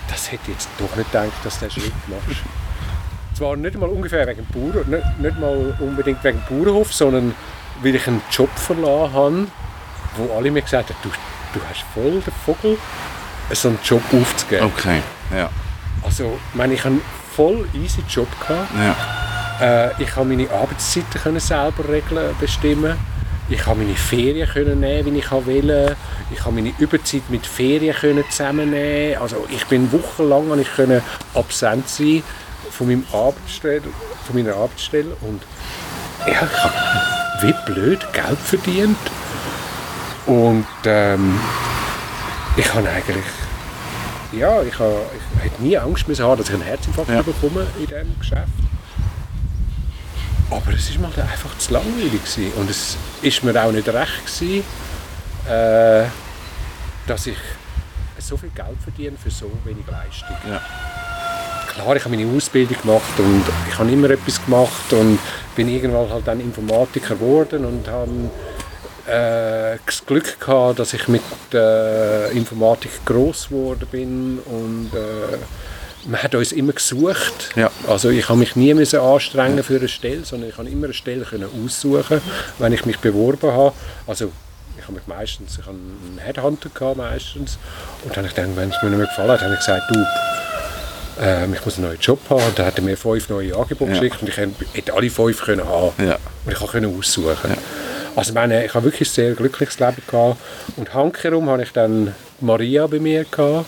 das 0.08 0.30
hätte 0.30 0.42
ich 0.44 0.54
jetzt 0.54 0.68
doch 0.78 0.94
nicht 0.96 1.10
gedacht, 1.10 1.32
dass 1.42 1.58
du 1.58 1.66
den 1.66 1.70
Schritt 1.72 1.92
machst. 2.08 2.42
Zwar 3.37 3.55
nicht 3.55 3.78
mal 3.78 3.90
ungefähr 3.90 4.26
wegen 4.26 4.47
dem 4.47 4.73
Bauern, 4.73 4.88
nicht, 4.88 5.19
nicht 5.19 5.38
mal 5.38 5.75
unbedingt 5.78 6.25
wegen 6.25 6.43
Bauernhof, 6.49 6.90
sondern 6.90 7.35
weil 7.83 7.95
ich 7.95 8.09
einen 8.09 8.23
Job 8.31 8.49
verloren 8.57 9.12
habe, 9.12 9.47
wo 10.16 10.35
alle 10.38 10.50
mir 10.50 10.62
gesagt 10.62 10.88
haben, 10.88 10.97
du, 11.02 11.11
du 11.52 11.61
hast 11.69 11.83
voll 11.93 12.12
den 12.12 12.33
Vogel, 12.47 12.78
so 13.52 13.69
einen 13.69 13.78
Job 13.85 14.00
aufzugeben. 14.11 14.64
Okay, 14.75 15.02
ja. 15.37 15.50
Also, 16.02 16.38
ich 16.49 16.55
meine, 16.55 16.73
ich 16.73 16.81
hatte 16.81 16.95
einen 16.95 17.02
voll 17.35 17.69
easy 17.75 18.02
Job. 18.09 18.28
Gehabt. 18.40 18.71
ja. 18.75 18.97
Äh, 19.61 20.02
ich 20.02 20.11
konnte 20.11 20.35
meine 20.35 20.50
Arbeitszeiten 20.50 21.21
können 21.23 21.40
selber 21.40 21.87
regeln, 21.88 22.35
bestimmen. 22.40 22.97
Ich 23.50 23.62
konnte 23.62 23.85
meine 23.85 23.97
Ferien 23.97 24.49
können 24.49 24.81
nehmen, 24.81 25.14
wie 25.14 25.19
ich 25.19 25.31
wollte. 25.31 25.97
Ich 26.31 26.38
konnte 26.38 26.62
meine 26.62 26.75
Überzeit 26.78 27.28
mit 27.28 27.47
Ferien 27.47 27.95
können 27.95 28.25
zusammennehmen. 28.31 29.21
Also 29.21 29.47
ich 29.50 29.66
bin 29.66 29.93
wochenlang 29.93 30.59
ich 30.59 30.75
können 30.75 31.02
absent 31.35 31.87
sein 31.88 32.23
von, 32.70 32.87
meinem 32.88 33.04
Arbeitsstelle, 33.12 33.82
von 34.26 34.37
meiner 34.37 34.54
Arbeitsstelle. 34.54 35.16
Und 35.23 35.42
ja, 36.26 36.32
ich 36.32 36.62
habe 36.62 36.75
wie 37.42 37.73
blöd 37.73 38.06
Geld 38.12 38.38
verdient. 38.38 38.99
Und 40.26 40.66
ähm, 40.85 41.38
ich 42.56 42.73
habe 42.75 42.88
eigentlich 42.88 43.25
ja, 44.32 44.61
ich, 44.62 44.78
habe, 44.78 45.02
ich 45.38 45.44
hätte 45.44 45.62
nie 45.62 45.78
Angst 45.78 46.08
müssen 46.08 46.25
haben, 46.25 46.38
dass 46.38 46.49
ich 46.49 46.54
einen 46.54 46.64
Herzinfarkt 46.64 47.11
Ja. 47.11 47.23
bekomme 47.23 47.66
in 47.78 47.87
diesem 47.87 48.18
Geschäft. 48.18 48.49
Aber 50.50 50.73
es 50.73 50.94
war 50.94 51.08
mal 51.08 51.23
einfach 51.23 51.56
zu 51.58 51.73
langweilig. 51.73 52.23
Gewesen. 52.23 52.52
Und 52.56 52.70
es 52.70 52.96
ist 53.23 53.42
mir 53.44 53.62
auch 53.62 53.73
nicht 53.73 53.88
recht, 53.88 54.26
gewesen, 54.26 54.64
äh, 55.49 56.04
dass 57.06 57.26
ich 57.26 57.37
so 58.18 58.37
viel 58.37 58.50
Geld 58.50 58.80
verdienen 58.82 59.16
für 59.16 59.30
so 59.30 59.50
wenig 59.64 59.87
Leistung. 59.87 60.37
Ja. 60.49 60.61
Klar, 61.76 61.95
ich 61.95 62.04
habe 62.06 62.16
meine 62.16 62.35
Ausbildung 62.35 62.80
gemacht 62.80 63.18
und 63.18 63.45
ich 63.68 63.78
habe 63.78 63.92
immer 63.92 64.09
etwas 64.09 64.42
gemacht 64.42 64.90
und 64.92 65.18
bin 65.54 65.68
irgendwann 65.68 66.09
halt 66.09 66.26
dann 66.26 66.40
Informatiker 66.40 67.16
geworden 67.16 67.66
und 67.66 67.87
habe 67.87 68.30
äh, 69.06 69.78
das 69.85 70.06
Glück 70.06 70.40
gehabt, 70.40 70.78
dass 70.78 70.95
ich 70.95 71.06
mit 71.06 71.21
äh, 71.52 72.30
Informatik 72.30 73.04
groß 73.04 73.50
geworden 73.50 73.87
bin 73.92 74.38
und 74.47 74.90
äh, 74.95 75.37
man 76.09 76.23
hat 76.23 76.35
uns 76.35 76.52
immer 76.52 76.73
gesucht. 76.73 77.50
Ja. 77.56 77.71
Also 77.87 78.09
ich 78.09 78.26
habe 78.30 78.38
mich 78.38 78.56
nie 78.56 78.73
müssen 78.73 78.99
anstrengen 78.99 79.62
für 79.62 79.76
eine 79.76 79.88
Stelle, 79.88 80.25
sondern 80.25 80.49
ich 80.49 80.56
konnte 80.56 80.73
immer 80.73 80.87
eine 80.87 80.95
Stelle 80.95 81.26
können 81.26 81.50
aussuchen, 81.62 82.23
wenn 82.59 82.73
ich 82.73 82.87
mich 82.87 83.00
beworben 83.00 83.52
habe. 83.52 83.75
Also 84.06 84.33
ich 84.78 84.83
habe 84.85 84.95
mich 84.95 85.06
meistens, 85.06 85.59
ich 85.59 85.66
habe 85.66 85.76
einen 85.76 86.21
Headhunter 86.25 86.71
gehabt 86.73 86.97
meistens 86.97 87.59
und 88.02 88.16
dann 88.16 88.25
habe 88.25 88.28
ich 88.28 88.35
gedacht, 88.35 88.56
wenn 88.56 88.71
es 88.71 88.83
mir 88.83 88.88
nicht 88.88 88.99
mehr 88.99 89.09
gefallen 89.09 89.33
hat, 89.33 89.42
habe 89.42 89.52
ich 89.52 89.61
gesagt, 89.61 89.83
du, 89.90 90.02
ähm, 91.20 91.54
ich 91.54 91.64
muss 91.64 91.76
einen 91.78 91.87
neuen 91.88 92.00
Job 92.00 92.20
haben. 92.30 92.42
Und 92.42 92.58
dann 92.58 92.66
hat 92.66 92.76
er 92.78 92.82
mir 92.85 92.96
fünf 92.96 93.28
neue 93.28 93.54
Angebote 93.56 93.92
Ja. 93.92 93.99
geschickt 94.00 94.23
und 94.23 94.28
ich 94.28 94.37
hätte 94.75 94.94
alle 94.94 95.11
fünf 95.11 95.42
können 95.44 95.66
haben. 95.66 95.92
Ja. 96.04 96.18
Und 96.44 96.52
ich 96.52 96.58
konnte 96.58 96.88
aussuchen. 96.88 97.56
Also 98.14 98.30
ich 98.30 98.35
meine, 98.35 98.64
ich 98.64 98.73
habe 98.75 98.85
wirklich 98.85 99.08
ein 99.08 99.12
sehr 99.12 99.32
glückliches 99.35 99.78
Leben 99.78 100.02
gehabt. 100.06 100.38
Und 100.76 100.94
handherum 100.94 101.49
habe 101.50 101.62
ich 101.62 101.73
dann 101.73 102.14
Maria 102.40 102.87
bei 102.87 102.99
mir 102.99 103.25
gehabt. 103.25 103.66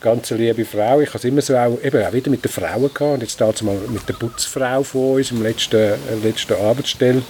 Ganz 0.00 0.30
liebe 0.30 0.64
Frau. 0.64 1.00
Ich 1.00 1.08
habe 1.10 1.18
es 1.18 1.24
immer 1.24 1.42
so 1.42 1.56
auch, 1.56 1.78
eben 1.82 2.04
auch 2.04 2.12
wieder 2.12 2.28
mit 2.30 2.44
den 2.44 2.50
Frauen 2.50 2.82
gehabt. 2.92 3.00
Und 3.00 3.20
jetzt 3.22 3.40
dazu 3.40 3.64
mal 3.64 3.76
mit 3.88 4.08
der 4.08 4.14
Putzfrau 4.14 4.82
von 4.82 5.14
uns 5.14 5.30
im 5.30 5.42
letzten, 5.42 5.76
äh, 5.76 5.96
letzten 6.24 6.54
Arbeitsstelle. 6.54 7.22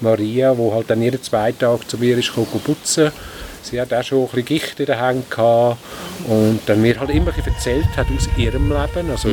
Maria, 0.00 0.54
die 0.54 0.70
halt 0.72 0.88
dann 0.90 1.02
jeden 1.02 1.20
zweiten 1.22 1.58
Tag 1.58 1.88
zu 1.90 1.98
mir 1.98 2.16
ist 2.18 2.28
gekommen, 2.28 2.60
putzen. 2.64 3.10
Sie 3.62 3.80
hat 3.80 3.92
auch 3.92 4.02
schon 4.02 4.20
ein 4.20 4.26
bisschen 4.26 4.44
Gicht 4.46 4.80
in 4.80 4.86
den 4.86 4.98
Händen 4.98 5.24
gehabt. 5.30 5.76
Und 6.26 6.60
dann 6.66 6.80
mir 6.82 6.98
halt 6.98 7.10
immer 7.10 7.32
erzählt 7.36 7.86
hat 7.96 8.06
aus 8.16 8.28
ihrem 8.36 8.68
Leben. 8.68 9.10
Also 9.10 9.28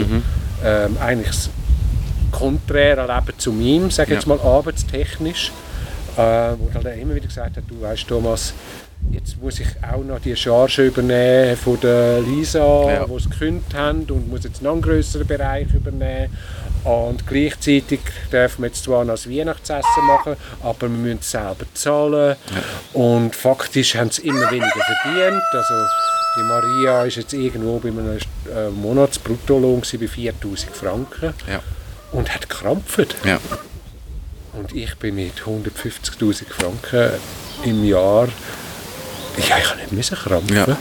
ähm, 0.64 0.98
eigentlich 1.00 1.28
das 1.28 1.50
konträre 2.32 3.02
Leben 3.08 3.38
zu 3.40 3.52
meinem, 3.52 3.90
sage 3.92 4.12
ich 4.14 4.16
jetzt 4.20 4.28
Ja. 4.28 4.36
mal 4.36 4.40
arbeitstechnisch. 4.44 5.52
Äh, 6.16 6.20
wo 6.58 6.70
halt 6.74 7.00
immer 7.00 7.14
wieder 7.16 7.28
gesagt 7.28 7.58
hat, 7.58 7.64
du 7.68 7.80
weißt 7.80 8.08
Thomas, 8.08 8.54
jetzt 9.12 9.40
muss 9.40 9.60
ich 9.60 9.68
auch 9.84 10.04
noch 10.04 10.20
die 10.20 10.36
Charge 10.36 10.86
übernehmen 10.88 11.56
von 11.56 11.80
der 11.80 12.22
Lisa, 12.22 12.92
Ja. 12.92 13.06
die 13.06 13.14
es 13.14 13.30
gekündigt 13.30 13.74
haben 13.76 14.02
und 14.10 14.28
muss 14.28 14.44
jetzt 14.44 14.64
noch 14.64 14.72
einen 14.74 14.82
größeren 14.82 15.28
Bereich 15.28 15.68
übernehmen. 15.74 16.36
Und 16.88 17.28
gleichzeitig 17.28 18.00
dürfen 18.32 18.62
wir 18.64 18.68
jetzt 18.70 18.84
zwar 18.86 19.04
noch 19.04 19.16
das 19.16 19.30
Weihnachtsessen 19.30 20.06
machen, 20.06 20.38
aber 20.64 20.82
wir 20.84 20.88
müssen 20.90 21.20
es 21.20 21.32
selber 21.32 21.66
zahlen. 21.74 22.36
Und 22.94 23.36
faktisch 23.36 23.96
haben 23.96 24.10
sie 24.10 24.22
immer 24.28 24.50
weniger 24.50 24.72
verdient. 25.04 25.44
Also 25.52 25.74
die 26.38 26.44
Maria 26.44 27.04
ist 27.04 27.18
jetzt 27.18 27.34
irgendwo 27.34 27.80
bei 27.80 27.90
einem 27.90 28.18
äh, 28.18 28.70
Monatsbruttolohn 28.70 29.82
bei 29.82 30.08
4000 30.08 30.76
Franken 30.76 31.34
Ja. 31.52 31.60
und 32.14 32.34
hat 32.34 32.48
gekrampft. 32.50 33.16
Ja. 33.26 33.40
Und 34.54 34.74
ich 34.74 34.96
bin 34.96 35.16
mit 35.16 35.34
150'000 35.42 36.46
Franken 36.50 37.12
im 37.66 37.84
Jahr, 37.84 38.28
ja, 39.50 39.58
ich 39.58 39.70
habe 39.70 39.80
nicht 39.80 39.92
müssen 39.92 40.16
krampfen. 40.18 40.56
Ja. 40.56 40.78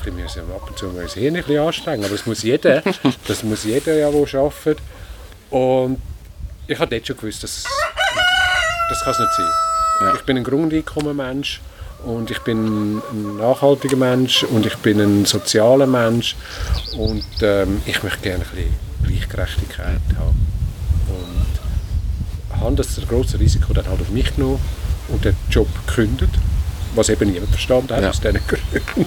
Habe 0.00 0.10
ein 0.10 0.16
bisschen 0.16 0.50
ab 0.50 0.68
und 0.68 0.78
zu 0.78 0.86
mein 0.86 1.06
Hirn 1.08 1.36
ein 1.36 1.42
bisschen 1.42 1.58
anstrengen, 1.62 2.04
aber 2.04 2.14
das 2.14 2.26
muss 2.26 2.42
jeder, 2.42 2.82
das 3.28 3.42
muss 3.42 3.64
jeder 3.64 3.94
ja, 3.94 4.10
der 4.10 4.40
arbeitet. 4.40 4.78
Und 5.50 5.98
ich 6.66 6.78
habe 6.78 6.90
dort 6.94 7.06
schon 7.06 7.16
gewusst, 7.16 7.42
dass, 7.44 7.64
das 8.88 9.00
kann 9.04 9.12
es 9.12 9.18
nicht 9.18 9.32
sein. 9.36 9.46
Ja. 10.00 10.14
Ich 10.14 10.22
bin 10.22 10.36
ein 10.36 10.44
Grundeinkommenmensch 10.44 11.60
und 12.04 12.30
ich 12.30 12.38
bin 12.40 12.98
ein 12.98 13.36
nachhaltiger 13.38 13.96
Mensch 13.96 14.42
und 14.44 14.66
ich 14.66 14.76
bin 14.78 15.00
ein 15.00 15.24
sozialer 15.24 15.86
Mensch 15.86 16.34
und 16.96 17.24
ähm, 17.42 17.82
ich 17.86 18.02
möchte 18.02 18.20
gerne 18.20 18.44
ein 18.44 18.50
bisschen 18.50 18.74
Gleichgerechtigkeit 19.06 20.00
haben. 20.18 20.46
Und 21.08 22.60
habe 22.60 22.74
das 22.76 22.98
große 23.08 23.38
Risiko 23.38 23.72
dann 23.72 23.86
halt 23.88 24.00
auf 24.00 24.08
mich 24.10 24.34
genommen 24.34 24.60
und 25.08 25.24
den 25.24 25.36
Job 25.50 25.68
gekündigt, 25.86 26.32
was 26.94 27.08
eben 27.08 27.30
niemand 27.30 27.50
verstanden 27.50 27.94
hat 27.94 28.02
Ja. 28.02 28.10
aus 28.10 28.20
diesen 28.20 28.40
Gründen. 28.46 29.06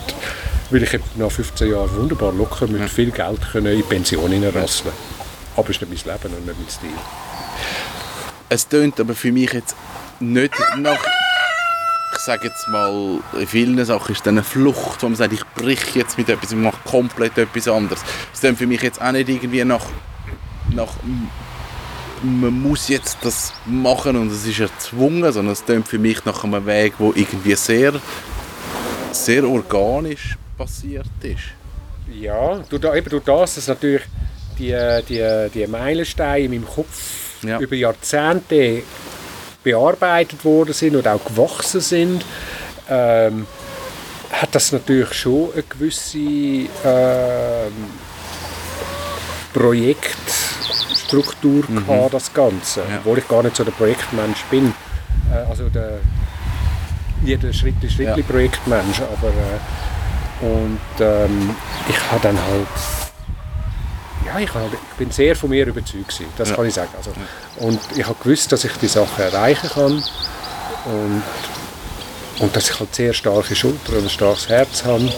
Weil 0.71 0.83
ich 0.83 0.99
nach 1.15 1.31
15 1.31 1.71
Jahren 1.71 1.95
wunderbar 1.95 2.33
locker 2.33 2.67
mit 2.67 2.89
viel 2.89 3.11
Geld 3.11 3.39
können 3.51 3.67
in 3.67 3.77
die 3.77 3.83
Pension 3.83 4.31
hineinrasseln 4.31 4.93
Aber 5.55 5.69
es 5.69 5.77
ist 5.77 5.87
nicht 5.87 6.05
mein 6.05 6.15
Leben 6.15 6.35
und 6.35 6.45
nicht 6.45 6.59
mein 6.59 6.69
Stil. 6.69 6.89
Es 8.49 8.67
tönt 8.67 8.99
aber 8.99 9.13
für 9.13 9.31
mich 9.31 9.53
jetzt 9.53 9.75
nicht 10.19 10.53
nach, 10.77 10.99
ich 12.13 12.19
sage 12.19 12.47
jetzt 12.47 12.67
mal, 12.67 13.19
in 13.39 13.47
vielen 13.47 13.85
Sachen 13.85 14.13
ist 14.13 14.21
es 14.21 14.27
eine 14.27 14.43
Flucht, 14.43 15.03
wo 15.03 15.07
man 15.07 15.15
sagt, 15.15 15.33
ich 15.33 15.45
breche 15.55 15.99
jetzt 15.99 16.17
mit 16.17 16.29
etwas, 16.29 16.51
ich 16.51 16.57
mache 16.57 16.77
komplett 16.83 17.37
etwas 17.37 17.67
anderes. 17.67 18.01
Es 18.33 18.41
tönt 18.41 18.57
für 18.57 18.67
mich 18.67 18.81
jetzt 18.81 18.99
auch 19.01 19.11
nicht 19.11 19.29
irgendwie 19.29 19.63
nach, 19.63 19.85
nach 20.71 20.93
man 22.23 22.59
muss 22.59 22.87
jetzt 22.87 23.19
das 23.21 23.53
machen 23.67 24.15
und 24.15 24.31
es 24.31 24.47
ist 24.47 24.59
erzwungen, 24.59 25.31
sondern 25.31 25.53
es 25.53 25.63
tönt 25.63 25.87
für 25.87 25.99
mich 25.99 26.25
nach 26.25 26.43
einem 26.43 26.65
Weg, 26.65 26.93
wo 26.97 27.13
irgendwie 27.15 27.55
sehr, 27.55 27.93
sehr 29.11 29.47
organisch 29.47 30.37
passiert 30.57 31.05
ist. 31.21 31.43
Ja, 32.21 32.59
eben 32.95 33.09
durch 33.09 33.23
das, 33.23 33.55
dass 33.55 33.67
natürlich 33.67 34.03
die, 34.57 34.75
die, 35.09 35.49
die 35.53 35.67
Meilensteine 35.67 36.45
in 36.45 36.51
meinem 36.51 36.65
Kopf 36.67 37.43
Ja. 37.43 37.59
über 37.59 37.75
Jahrzehnte 37.75 38.83
bearbeitet 39.63 40.43
worden 40.45 40.73
sind 40.73 40.95
und 40.95 41.07
auch 41.07 41.23
gewachsen 41.25 41.81
sind, 41.81 42.23
ähm, 42.89 43.45
hat 44.31 44.53
das 44.53 44.71
natürlich 44.71 45.13
schon 45.13 45.51
eine 45.53 45.63
gewisse 45.63 46.17
ähm, 46.19 46.69
Projektstruktur 49.53 51.63
gehabt, 51.67 52.13
das 52.13 52.31
Ganze. 52.33 52.81
Ja. 52.81 52.97
Obwohl 52.99 53.17
ich 53.19 53.27
gar 53.27 53.41
nicht 53.43 53.55
so 53.55 53.63
der 53.63 53.71
Projektmensch 53.71 54.43
bin. 54.51 54.73
Äh, 55.31 55.49
also 55.49 55.69
der 55.69 55.99
jeder 57.23 57.51
Schritt 57.53 57.81
ist 57.83 57.93
Ja. 57.97 58.07
wirklich 58.09 58.27
Projektmensch, 58.27 59.01
aber 59.01 59.29
äh, 59.29 59.59
und 60.41 60.79
ähm, 60.99 61.55
ich 61.89 62.11
habe 62.11 62.21
dann 62.21 62.37
halt 62.37 62.67
ja, 64.25 64.39
ich, 64.39 64.51
habe, 64.53 64.69
ich 64.73 64.97
bin 64.97 65.11
sehr 65.11 65.35
von 65.35 65.49
mir 65.51 65.67
überzeugt 65.67 66.07
gewesen, 66.09 66.25
das 66.35 66.49
Ja. 66.49 66.55
kann 66.55 66.65
ich 66.65 66.73
sagen. 66.73 66.89
Also, 66.97 67.11
und 67.57 67.79
ich 67.95 68.05
habe 68.05 68.15
gewusst, 68.23 68.51
dass 68.51 68.63
ich 68.63 68.71
die 68.73 68.87
Sachen 68.87 69.23
erreichen 69.23 69.69
kann 69.69 70.03
und, 70.85 71.23
und 72.39 72.55
dass 72.55 72.69
ich 72.71 72.79
halt 72.79 72.95
sehr 72.95 73.13
starke 73.13 73.55
Schultern 73.55 73.95
und 73.97 74.03
ein 74.05 74.09
starkes 74.09 74.49
Herz 74.49 74.83
habe, 74.83 75.11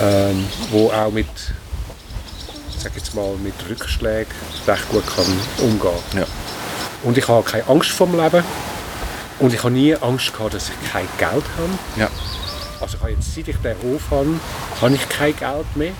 ähm, 0.00 0.46
wo 0.70 0.90
auch 0.92 1.10
mit, 1.10 1.26
sag 2.78 2.94
jetzt 2.94 3.14
mal, 3.16 3.34
mit 3.42 3.54
Rückschlägen 3.68 4.32
recht 4.66 4.88
gut 4.90 5.04
kann 5.06 5.26
umgehen. 5.58 5.90
Ja. 6.14 6.24
Und 7.02 7.18
ich 7.18 7.26
habe 7.26 7.42
keine 7.42 7.66
Angst 7.66 7.90
vor 7.90 8.06
dem 8.06 8.16
Leben 8.20 8.44
und 9.40 9.52
ich 9.52 9.58
habe 9.64 9.72
nie 9.72 9.94
Angst 9.96 10.32
gehabt, 10.32 10.54
dass 10.54 10.68
ich 10.70 10.92
kein 10.92 11.08
Geld 11.18 11.44
habe. 11.58 11.78
Ja. 11.96 12.08
Also 12.86 12.98
ich 12.98 13.02
habe 13.02 13.12
jetzt, 13.14 13.34
seit 13.34 13.48
ich 13.48 13.56
den 13.56 13.76
Hof 13.82 14.02
habe, 14.12 14.38
habe 14.80 14.94
ich 14.94 15.08
kein 15.08 15.36
Geld 15.36 15.76
mehr. 15.76 15.92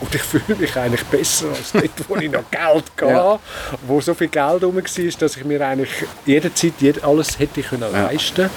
Und 0.00 0.14
ich 0.14 0.22
fühle 0.30 0.56
mich 0.56 0.74
eigentlich 0.74 1.04
besser 1.04 1.48
als 1.50 1.72
dort, 1.72 2.08
wo 2.08 2.16
ich 2.16 2.30
noch 2.30 2.50
Geld 2.50 2.84
hatte, 2.96 3.06
Ja. 3.10 3.38
wo 3.86 4.00
so 4.00 4.14
viel 4.14 4.28
Geld 4.28 4.64
rum 4.64 4.76
war, 4.76 4.82
dass 5.18 5.36
ich 5.36 5.44
mir 5.44 5.60
eigentlich 5.66 5.90
jederzeit 6.24 6.72
jed- 6.80 7.04
alles 7.04 7.38
hätte 7.38 7.62
können 7.62 7.92
Ja. 7.92 8.04
leisten 8.06 8.48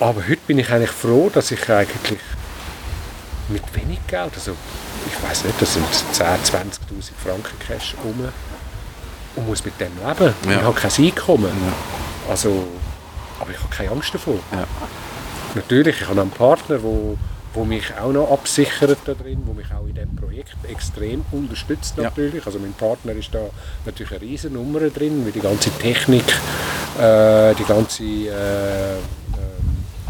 Aber 0.00 0.20
heute 0.28 0.40
bin 0.48 0.58
ich 0.58 0.68
eigentlich 0.70 0.90
froh, 0.90 1.30
dass 1.32 1.52
ich 1.52 1.70
eigentlich 1.70 2.18
mit 3.48 3.62
wenig 3.76 4.00
Geld, 4.08 4.32
also 4.34 4.52
ich 5.06 5.28
weiß 5.28 5.44
nicht, 5.44 5.62
das 5.62 5.72
sind 5.74 5.86
10'000, 6.12 6.18
20'000 6.50 6.72
Franken 7.24 7.58
Cash 7.64 7.94
rum 8.02 8.28
und 9.36 9.46
muss 9.46 9.64
mit 9.64 9.80
dem 9.80 9.92
leben. 10.04 10.34
Ja. 10.48 10.50
Ich 10.58 10.62
habe 10.62 10.74
kein 10.80 11.04
Einkommen. 11.04 11.52
Also, 12.28 12.66
aber 13.38 13.50
ich 13.52 13.58
habe 13.58 13.68
keine 13.72 13.90
Angst 13.92 14.12
davor. 14.12 14.40
Ja. 15.56 15.62
Natürlich, 15.62 16.00
ich 16.00 16.08
habe 16.08 16.20
einen 16.20 16.30
Partner, 16.30 16.82
wo, 16.82 17.16
wo 17.54 17.64
mich 17.64 17.84
auch 18.00 18.12
noch 18.12 18.30
absichert 18.30 18.98
da 19.06 19.14
drin, 19.14 19.42
wo 19.46 19.52
mich 19.54 19.66
auch 19.72 19.86
in 19.86 19.94
diesem 19.94 20.14
Projekt 20.16 20.56
extrem 20.70 21.24
unterstützt 21.32 21.94
Ja. 21.96 22.04
natürlich. 22.04 22.44
Also 22.46 22.58
mein 22.58 22.72
Partner 22.74 23.12
ist 23.12 23.28
da 23.32 23.40
natürlich 23.84 24.12
eine 24.12 24.20
riesen 24.20 24.52
Nummer 24.52 24.80
drin, 24.80 25.24
weil 25.24 25.32
die 25.32 25.40
ganze 25.40 25.70
Technik, 25.70 26.24
äh, 27.00 27.54
die 27.54 27.64
ganze 27.64 28.02
äh, 28.04 28.94
ähm, 28.96 28.98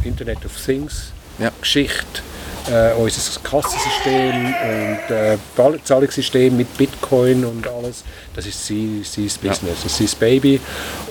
Internet 0.04 0.44
of 0.44 0.52
Things 0.64 1.12
Ja. 1.38 1.50
Geschichte, 1.60 2.22
äh, 2.68 2.92
unser 2.94 3.40
Kassensystem 3.40 4.34
und 4.46 5.14
äh, 5.14 5.38
Zahl- 5.56 5.80
Zahlungssystem 5.84 6.56
mit 6.56 6.76
Bitcoin 6.76 7.44
und 7.44 7.66
alles, 7.68 8.02
das 8.34 8.46
ist 8.46 8.66
sein, 8.66 9.04
sein 9.04 9.30
Business, 9.42 9.82
das 9.84 10.00
ist 10.00 10.10
sein 10.12 10.18
Baby. 10.18 10.60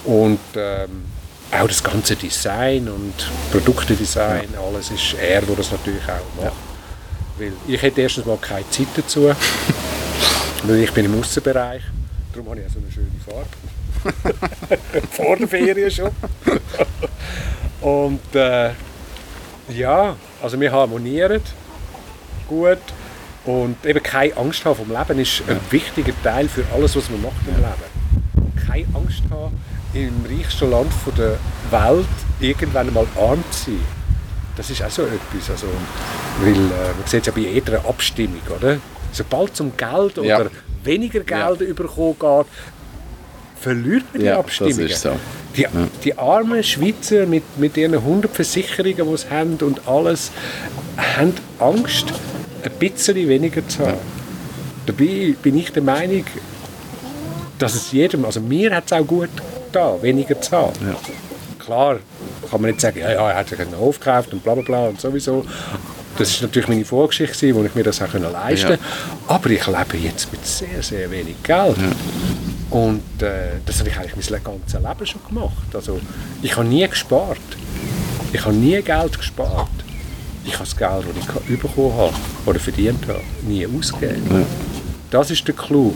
Und 0.04 0.40
ähm, 0.56 1.06
auch 1.52 1.68
das 1.68 1.84
ganze 1.84 2.16
Design 2.16 2.88
und 2.88 3.14
Produktedesign, 3.52 4.50
alles 4.56 4.92
ist 4.92 5.14
er, 5.14 5.42
der 5.42 5.56
das 5.56 5.72
natürlich 5.72 6.04
auch 6.04 6.44
macht. 6.44 6.54
Weil 7.38 7.54
ich 7.68 7.82
hätte 7.82 8.02
erstens 8.02 8.26
mal 8.26 8.38
keine 8.38 8.70
Zeit 8.70 8.88
dazu, 8.96 9.24
weil 10.64 10.84
ich 10.84 10.92
bin 10.92 11.06
im 11.06 11.20
Aussenbereich, 11.20 11.82
darum 12.34 12.50
habe 12.50 12.62
ich 12.62 12.68
auch 12.68 12.72
so 12.72 12.80
eine 12.80 12.92
schöne 12.92 13.12
Farbe. 13.26 13.48
Vor 15.12 15.38
der 15.38 15.48
Ferien 15.48 15.92
schon. 15.92 16.12
und 17.82 18.36
äh, 18.36 18.72
ja, 19.70 20.16
also 20.42 20.60
wir 20.60 20.72
harmonieren 20.72 21.42
gut. 22.48 22.80
Und 23.46 23.86
eben 23.86 24.02
keine 24.02 24.36
Angst 24.38 24.66
haben 24.66 24.76
vom 24.76 24.92
Leben 24.92 25.20
ist 25.20 25.44
ein 25.48 25.60
wichtiger 25.70 26.14
Teil 26.24 26.48
für 26.50 26.64
alles, 26.74 26.96
was 26.96 27.10
man 27.12 27.22
macht 27.22 27.48
im 27.48 27.56
Leben. 27.56 28.56
Keine 28.68 28.88
Angst 28.96 29.22
haben, 29.30 29.56
im 29.96 30.26
reichsten 30.30 30.70
Land 30.70 30.92
der 31.18 31.38
Welt 31.72 32.08
irgendwann 32.40 32.94
mal 32.94 33.08
arm 33.18 33.44
zu 33.52 33.72
sein. 33.72 33.80
Das 34.58 34.70
ist 34.70 34.84
auch 34.84 34.90
so 34.90 35.04
etwas. 35.04 35.50
Also, 35.50 35.68
weil, 36.42 36.54
äh, 36.54 36.94
man 36.98 37.08
sieht 37.08 37.22
es 37.22 37.28
ja 37.28 37.32
bei 37.34 37.42
jeder 37.42 37.84
Abstimmung, 37.86 38.42
oder? 38.56 38.78
Sobald 39.12 39.54
es 39.54 39.62
um 39.62 39.76
Geld 39.76 40.18
oder 40.18 40.28
Ja. 40.28 40.46
weniger 40.84 41.22
Geld 41.22 41.62
überkommen 41.62 42.16
geht, 42.20 42.46
verliert 43.60 44.04
man 44.14 44.22
die 44.22 44.28
Ja, 44.28 44.40
ist 44.86 45.02
so. 45.02 45.12
Die, 45.56 45.66
die 46.04 46.18
armen 46.18 46.62
Schweizer 46.64 47.26
mit, 47.26 47.44
mit 47.58 47.78
ihren 47.78 47.94
100 47.94 48.30
Versicherungen, 48.36 49.10
die 49.10 49.18
sie 49.18 49.30
haben 49.30 49.56
und 49.62 49.88
alles, 49.88 50.32
haben 50.98 51.34
Angst, 51.60 52.08
ein 52.64 52.72
bisschen 52.78 53.16
weniger 53.30 53.66
zu 53.68 53.86
haben. 53.86 53.98
Dabei 54.86 55.36
bin 55.42 55.58
ich 55.58 55.72
der 55.72 55.84
Meinung, 55.84 56.26
dass 57.58 57.74
es 57.74 57.92
jedem, 57.94 58.26
also 58.26 58.42
mir 58.42 58.76
hat 58.76 58.86
es 58.88 58.94
auch 58.94 59.08
gut 59.08 59.30
getan, 59.76 60.02
weniger 60.02 60.40
zu 60.42 60.52
haben. 60.52 60.74
Ja. 60.82 60.96
Klar 61.64 61.98
kann 62.50 62.62
man 62.62 62.72
nicht 62.72 62.82
sagen, 62.82 63.00
ja, 63.00 63.12
ja, 63.12 63.30
er 63.32 63.38
hat 63.38 63.50
sich 63.50 63.60
einen 63.60 63.78
Hof 63.78 64.00
gekauft 64.00 64.32
und 64.34 64.44
bla 64.44 64.54
bla 64.54 64.64
bla 64.64 64.88
und 64.88 65.02
sowieso. 65.02 65.46
Das 66.18 66.30
ist 66.30 66.42
natürlich 66.42 66.70
meine 66.70 66.86
Vorgeschichte, 66.86 67.54
wo 67.56 67.64
ich 67.64 67.76
mir 67.76 67.84
das 67.84 68.02
auch 68.02 68.14
leisten 68.14 68.72
Ja. 68.72 68.78
konnte. 68.78 68.84
Aber 69.28 69.50
ich 69.50 69.68
lebe 69.68 69.98
jetzt 69.98 70.32
mit 70.32 70.46
sehr, 70.46 70.82
sehr 70.82 71.12
wenig 71.12 71.36
Geld. 71.44 71.76
Und 72.70 73.02
äh, 73.22 73.60
das 73.66 73.80
habe 73.80 73.90
ich 73.90 73.98
eigentlich 73.98 74.30
mein 74.32 74.44
ganzes 74.44 74.80
Leben 74.80 75.06
schon 75.06 75.22
gemacht. 75.28 75.68
Also, 75.74 76.00
ich 76.42 76.56
habe 76.56 76.68
nie 76.68 76.88
gespart. 76.88 77.38
Ich 78.32 78.46
habe 78.46 78.56
nie 78.56 78.82
Geld 78.82 79.18
gespart. 79.18 79.68
Ich 80.46 80.54
habe 80.54 80.64
das 80.66 80.78
Geld, 80.78 81.06
das 81.34 81.42
ich 81.50 81.60
bekommen 81.60 81.94
habe 81.98 82.14
oder 82.46 82.60
verdient 82.60 83.06
habe, 83.08 83.22
nie 83.48 83.68
ausgegeben. 83.68 84.46
Das 85.12 85.32
ist 85.32 85.46
der 85.48 85.56
Clou. 85.56 85.94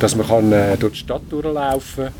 Dass 0.00 0.16
man 0.16 0.26
kann, 0.26 0.52
äh, 0.52 0.76
durch 0.76 0.94
die 0.94 0.98
Stadt 1.00 1.22
durchlaufen 1.30 2.04
kann, 2.06 2.12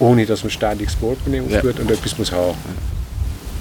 ohne 0.00 0.26
dass 0.26 0.42
man 0.42 0.50
ständig 0.50 0.88
Portemonnaie 0.98 1.48
Ja. 1.48 1.60
und 1.62 1.90
etwas 1.90 2.18
muss 2.18 2.32
haben. 2.32 2.56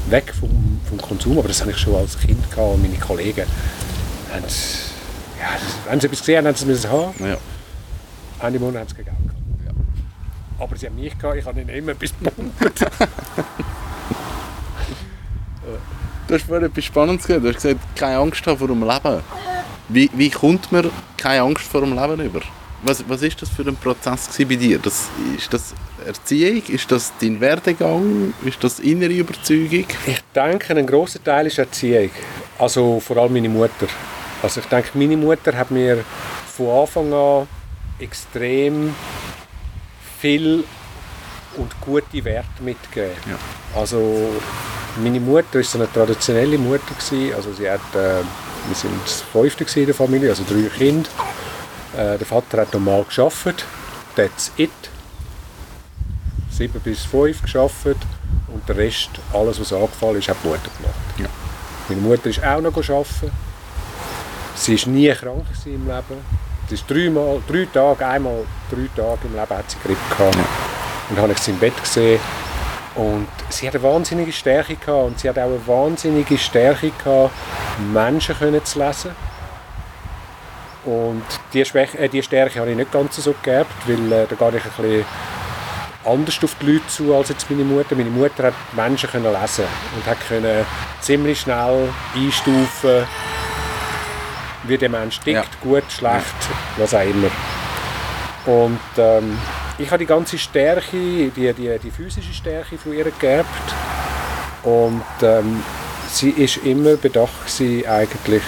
Weg 0.09 0.33
vom, 0.39 0.79
vom 0.89 0.97
Konsum. 0.99 1.37
Aber 1.37 1.47
das 1.47 1.61
habe 1.61 1.69
ich 1.71 1.77
schon 1.77 1.95
als 1.95 2.17
Kind 2.17 2.49
gehabt 2.49 2.73
und 2.73 2.81
meine 2.81 2.97
Kollegen 2.97 3.45
haben 4.33 4.41
ja, 4.43 5.47
das- 5.53 5.75
wenn 5.87 5.99
sie 5.99 6.07
etwas 6.07 6.19
gesehen 6.19 6.37
haben, 6.39 6.47
haben 6.47 6.55
sie 6.55 6.71
es 6.71 6.87
haben. 6.87 7.13
Ja. 7.19 7.37
Ende 8.45 8.59
Monat 8.59 8.81
haben 8.81 8.87
sie 8.89 8.95
Geld 8.95 9.07
gehabt. 9.07 9.19
Aber 10.59 10.75
sie 10.77 10.87
haben 10.87 10.95
mich 10.95 11.17
gehabt, 11.17 11.37
ich 11.37 11.45
habe 11.45 11.61
ihnen 11.61 11.69
immer 11.69 11.91
etwas 11.91 12.11
gepumpt. 12.19 12.85
Du 16.27 16.35
hast 16.35 16.45
vorhin 16.45 16.65
etwas 16.67 16.85
Spannendes 16.85 17.25
gesagt. 17.25 17.43
Du 17.43 17.47
hast 17.49 17.55
gesagt, 17.55 17.79
keine 17.95 18.17
Angst 18.19 18.45
haben 18.45 18.57
vor 18.59 18.67
dem 18.67 18.83
Leben. 18.83 19.21
Wie, 19.87 20.09
wie 20.13 20.29
kommt 20.29 20.71
man 20.71 20.91
keine 21.17 21.41
Angst 21.41 21.63
vor 21.63 21.81
dem 21.81 21.93
Leben 21.95 22.19
über? 22.21 22.41
Was, 22.83 23.03
was 23.09 23.23
ist 23.23 23.41
das 23.41 23.49
für 23.49 23.63
ein 23.63 23.75
Prozess 23.75 24.29
bei 24.37 24.43
dir? 24.55 24.77
Das, 24.77 25.07
ist 25.35 25.51
das 25.51 25.73
Erziehung? 26.05 26.63
Ist 26.67 26.91
das 26.91 27.11
dein 27.19 27.39
Werdegang? 27.39 28.33
Ist 28.43 28.63
das 28.63 28.79
innere 28.79 29.13
Überzeugung? 29.13 29.85
Ich 30.05 30.21
denke, 30.35 30.75
ein 30.75 30.87
grosser 30.87 31.23
Teil 31.23 31.47
ist 31.47 31.57
Erziehung. 31.57 32.09
Also 32.57 32.99
vor 32.99 33.17
allem 33.17 33.33
meine 33.33 33.49
Mutter. 33.49 33.87
Also 34.41 34.61
ich 34.61 34.67
denke, 34.67 34.89
meine 34.93 35.17
Mutter 35.17 35.55
hat 35.57 35.71
mir 35.71 36.03
von 36.55 36.81
Anfang 36.81 37.13
an 37.13 37.47
extrem 37.99 38.93
viel 40.19 40.63
und 41.57 41.81
gute 41.81 42.23
Werte 42.23 42.63
mitgegeben. 42.63 43.15
Ja. 43.27 43.79
Also 43.79 44.29
meine 45.01 45.19
Mutter 45.19 45.59
ist 45.59 45.75
eine 45.75 45.91
traditionelle 45.91 46.57
Mutter 46.57 46.93
gewesen. 46.93 47.33
Also 47.35 47.53
sie 47.53 47.69
hat, 47.69 47.81
äh, 47.93 48.21
wir 48.67 48.75
sind 48.75 48.93
das 49.03 49.21
fünfte 49.21 49.79
in 49.79 49.85
der 49.85 49.95
Familie, 49.95 50.29
also 50.29 50.43
drei 50.47 50.69
Kinder. 50.69 51.09
Äh, 51.97 52.17
der 52.17 52.25
Vater 52.25 52.61
hat 52.61 52.73
normal 52.73 53.03
geschafft. 53.03 53.65
That's 54.15 54.51
it. 54.57 54.71
Sieben 56.59 56.81
bis 56.81 57.05
fünf 57.05 57.41
geschafft 57.41 57.85
und 57.85 58.67
der 58.67 58.75
Rest, 58.75 59.11
alles 59.33 59.61
was 59.61 59.71
angefallen 59.71 60.17
ist, 60.17 60.27
hat 60.27 60.35
die 60.43 60.47
Mutter 60.49 60.69
gemacht. 60.77 60.93
Ja. 61.17 61.27
Meine 61.87 62.01
Mutter 62.01 62.29
ist 62.29 62.43
auch 62.43 62.59
noch 62.59 62.75
arbeiten. 62.75 63.31
Sie 64.55 64.77
war 64.77 64.89
nie 64.89 65.09
krank 65.13 65.45
im 65.63 65.87
Leben. 65.87 66.21
Sie 66.67 66.75
ist 66.75 66.83
dreimal, 66.85 67.41
drei 67.47 67.65
Tage, 67.73 68.05
einmal 68.05 68.43
drei 68.69 68.89
Tage 68.93 69.19
im 69.23 69.35
Leben 69.35 69.49
hat 69.49 69.71
sie 69.71 69.77
Grippe 69.81 70.01
gehabt. 70.09 70.35
Und 70.35 71.15
dann 71.15 71.21
habe 71.21 71.31
ich 71.31 71.37
sie 71.37 71.51
im 71.51 71.59
Bett 71.59 71.81
gesehen. 71.81 72.19
Und 72.95 73.27
sie 73.47 73.65
hat 73.65 73.75
eine 73.75 73.83
wahnsinnige 73.83 74.33
Stärke 74.33 74.75
gehabt. 74.75 75.07
Und 75.07 75.17
sie 75.17 75.29
hat 75.29 75.39
auch 75.39 75.43
eine 75.43 75.65
wahnsinnige 75.65 76.37
Stärke 76.37 76.91
gehabt, 76.91 77.31
Menschen 77.93 78.37
können 78.37 78.65
zu 78.65 78.79
lesen. 78.79 79.11
Und 80.83 81.23
diese, 81.53 81.79
äh, 81.79 82.09
diese 82.09 82.23
Stärke 82.23 82.59
habe 82.59 82.71
ich 82.71 82.75
nicht 82.75 82.91
ganz 82.91 83.15
so 83.15 83.33
geerbt, 83.41 83.71
weil 83.87 84.11
äh, 84.11 84.27
da 84.27 84.35
gehe 84.35 84.59
ich 84.59 84.65
ein 84.65 84.71
bisschen 84.75 85.05
anders 86.05 86.43
auf 86.43 86.55
die 86.61 86.73
Leute 86.73 86.87
zu 86.87 87.13
als 87.13 87.29
jetzt 87.29 87.49
meine 87.49 87.63
Mutter. 87.63 87.95
Meine 87.95 88.09
Mutter 88.09 88.43
hat 88.45 88.53
Menschen 88.73 89.09
können 89.09 89.25
lesen 89.25 89.65
und 89.95 90.05
hat 90.05 90.17
können 90.27 90.65
ziemlich 91.01 91.41
schnell 91.41 91.89
einstufen, 92.15 93.05
wie 94.63 94.77
der 94.77 94.89
Mensch 94.89 95.19
tickt, 95.19 95.35
Ja. 95.37 95.45
gut, 95.61 95.83
schlecht, 95.91 96.35
was 96.77 96.93
auch 96.93 97.01
immer. 97.01 97.29
Und 98.45 98.79
ähm, 98.97 99.37
ich 99.77 99.87
habe 99.89 99.99
die 99.99 100.05
ganze 100.05 100.37
Stärke, 100.37 100.97
die, 101.35 101.53
die, 101.53 101.79
die 101.79 101.91
physische 101.91 102.33
Stärke 102.33 102.77
von 102.77 102.93
ihr 102.93 103.05
geerbt. 103.11 103.47
Und 104.63 105.03
ähm, 105.21 105.63
sie 106.09 106.31
ist 106.31 106.57
immer 106.57 106.95
bedacht 106.95 107.45
gewesen, 107.45 107.87
eigentlich, 107.87 108.43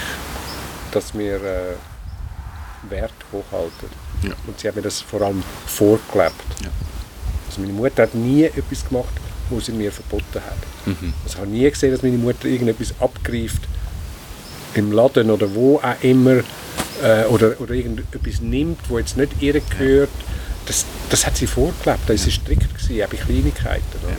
dass 0.90 1.16
wir 1.16 1.36
äh, 1.36 2.90
Wert 2.90 3.12
hochhalten. 3.32 3.88
Ja. 4.22 4.32
Und 4.46 4.58
sie 4.60 4.68
hat 4.68 4.76
mir 4.76 4.82
das 4.82 5.00
vor 5.00 5.22
allem 5.22 5.42
vorgelebt. 5.66 6.34
Ja. 6.62 6.68
Also 7.52 7.60
meine 7.60 7.74
Mutter 7.74 8.04
hat 8.04 8.14
nie 8.14 8.44
etwas 8.44 8.88
gemacht, 8.88 9.12
was 9.50 9.66
sie 9.66 9.72
mir 9.72 9.92
verboten 9.92 10.40
hat. 10.40 10.56
Mhm. 10.86 11.12
Also 11.22 11.34
ich 11.34 11.36
habe 11.36 11.48
nie 11.48 11.70
gesehen, 11.70 11.92
dass 11.92 12.02
meine 12.02 12.16
Mutter 12.16 12.46
irgendetwas 12.46 12.94
abgreift 12.98 13.60
im 14.74 14.90
Laden 14.90 15.30
oder 15.30 15.54
wo 15.54 15.76
auch 15.76 16.02
immer 16.02 16.38
äh, 17.02 17.26
oder, 17.28 17.60
oder 17.60 17.74
irgendetwas 17.74 18.40
nimmt, 18.40 18.78
wo 18.88 18.98
jetzt 18.98 19.18
nicht 19.18 19.32
ihr 19.40 19.60
gehört. 19.60 20.08
Das, 20.64 20.86
das 21.10 21.26
hat 21.26 21.36
sie 21.36 21.46
vorgelebt, 21.46 22.00
da 22.06 22.14
ist 22.14 22.24
sie 22.24 22.30
strikt 22.30 22.74
gewesen, 22.74 23.04
auch 23.04 23.08
bei 23.08 23.16
Kleinigkeiten. 23.18 23.98
Oder? 24.02 24.16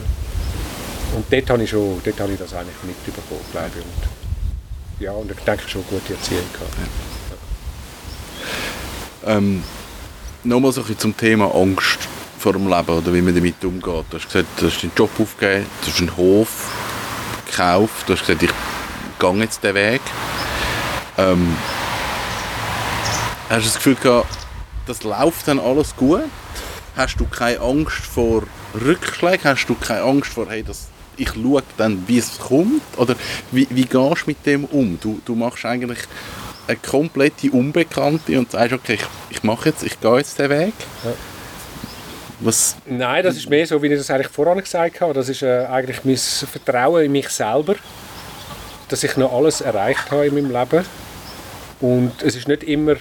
Und 1.17 1.25
dort 1.31 1.49
habe 1.49 1.63
ich, 1.63 1.71
schon, 1.71 2.01
dort 2.03 2.19
habe 2.19 2.33
ich 2.33 2.37
das 2.37 2.53
eigentlich 2.53 2.75
mitbekommen, 2.83 3.41
glaube 3.51 3.71
ich. 3.79 3.83
Und, 3.83 5.03
ja, 5.03 5.11
und 5.11 5.31
ich 5.31 5.37
denke 5.37 5.67
schon 5.67 5.83
gute 5.89 6.13
Erziehung 6.13 6.43
gehabt. 6.53 6.77
Ähm, 9.25 9.63
Nochmal 10.43 10.71
so 10.73 10.81
ein 10.81 10.87
bisschen 10.87 10.99
zum 10.99 11.17
Thema 11.17 11.55
Angst 11.55 11.99
vor 12.43 12.51
dem 12.51 12.67
Leben 12.67 12.89
oder 12.89 13.13
wie 13.13 13.21
man 13.21 13.33
damit 13.33 13.63
umgeht. 13.63 14.05
Du 14.09 14.17
hast 14.17 14.25
gesagt, 14.25 14.47
du 14.57 14.67
hast 14.67 14.83
deinen 14.83 14.91
Job 14.97 15.09
aufgegeben, 15.17 15.65
du 15.81 15.87
hast 15.87 15.99
einen 15.99 16.17
Hof 16.17 16.49
gekauft, 17.45 18.09
du 18.09 18.13
hast 18.13 18.25
gesagt, 18.25 18.43
ich 18.43 18.51
gehe 19.17 19.33
jetzt 19.35 19.63
den 19.63 19.75
Weg. 19.75 20.01
Ähm, 21.17 21.55
hast 23.49 23.59
du 23.61 23.63
das 23.63 23.75
Gefühl 23.75 23.95
gehabt, 23.95 24.27
das 24.87 25.03
läuft 25.03 25.47
dann 25.47 25.57
alles 25.57 25.95
gut? 25.95 26.23
Hast 26.97 27.15
du 27.15 27.25
keine 27.27 27.61
Angst 27.61 28.05
vor 28.05 28.43
Rückschlägen? 28.75 29.45
Hast 29.45 29.67
du 29.67 29.75
keine 29.75 30.01
Angst 30.01 30.33
vor, 30.33 30.47
hey, 30.49 30.63
das, 30.63 30.89
ich 31.15 31.29
schaue 31.29 31.63
dann, 31.77 32.03
wie 32.07 32.17
es 32.17 32.39
kommt? 32.39 32.81
Oder 32.97 33.15
wie, 33.53 33.67
wie 33.69 33.85
gehst 33.85 33.93
du 33.93 34.25
mit 34.25 34.45
dem 34.45 34.65
um? 34.65 34.99
Du, 34.99 35.21
du 35.23 35.33
machst 35.33 35.63
eigentlich 35.63 35.99
eine 36.67 36.75
komplette 36.75 37.51
Unbekannte 37.51 38.37
und 38.37 38.51
sagst, 38.51 38.73
okay, 38.73 38.95
ich, 38.95 39.37
ich 39.37 39.43
mache 39.43 39.69
jetzt, 39.69 39.83
ich 39.83 39.97
gehe 40.01 40.17
jetzt 40.17 40.37
den 40.39 40.49
Weg. 40.49 40.73
Ja. 41.05 41.13
Was, 42.43 42.75
Nein, 42.85 43.23
das 43.23 43.37
ist 43.37 43.49
mehr 43.49 43.65
so, 43.65 43.81
wie 43.81 43.87
ich 43.87 43.97
das 43.97 44.09
eigentlich 44.09 44.27
voran 44.27 44.57
gesagt 44.59 44.99
habe. 45.01 45.13
Das 45.13 45.29
ist 45.29 45.41
äh, 45.43 45.65
eigentlich 45.65 46.03
mein 46.03 46.17
Vertrauen 46.17 47.05
in 47.05 47.11
mich 47.11 47.29
selber, 47.29 47.75
dass 48.89 49.03
ich 49.03 49.15
noch 49.17 49.31
alles 49.33 49.61
erreicht 49.61 50.11
habe 50.11 50.27
in 50.27 50.33
meinem 50.35 50.51
Leben. 50.51 50.85
Und 51.79 52.21
es 52.21 52.35
ist 52.35 52.47
nicht 52.47 52.63
immer 52.63 52.95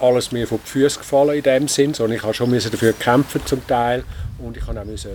alles 0.00 0.32
mir 0.32 0.46
vor 0.46 0.58
die 0.64 0.68
Füße 0.70 0.98
gefallen 0.98 1.36
in 1.36 1.42
dem 1.42 1.68
Sinn, 1.68 1.94
sondern 1.94 2.18
ich 2.18 2.22
habe 2.22 2.34
schon 2.34 2.50
müssen 2.50 2.70
dafür 2.70 2.92
kämpfen 2.92 3.40
zum 3.46 3.66
Teil 3.66 4.04
und 4.38 4.56
ich 4.56 4.66
habe 4.66 4.80
auch 4.80 4.84
müssen 4.84 5.12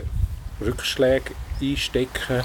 Rückschläge 0.59 1.31
einstecken. 1.61 2.43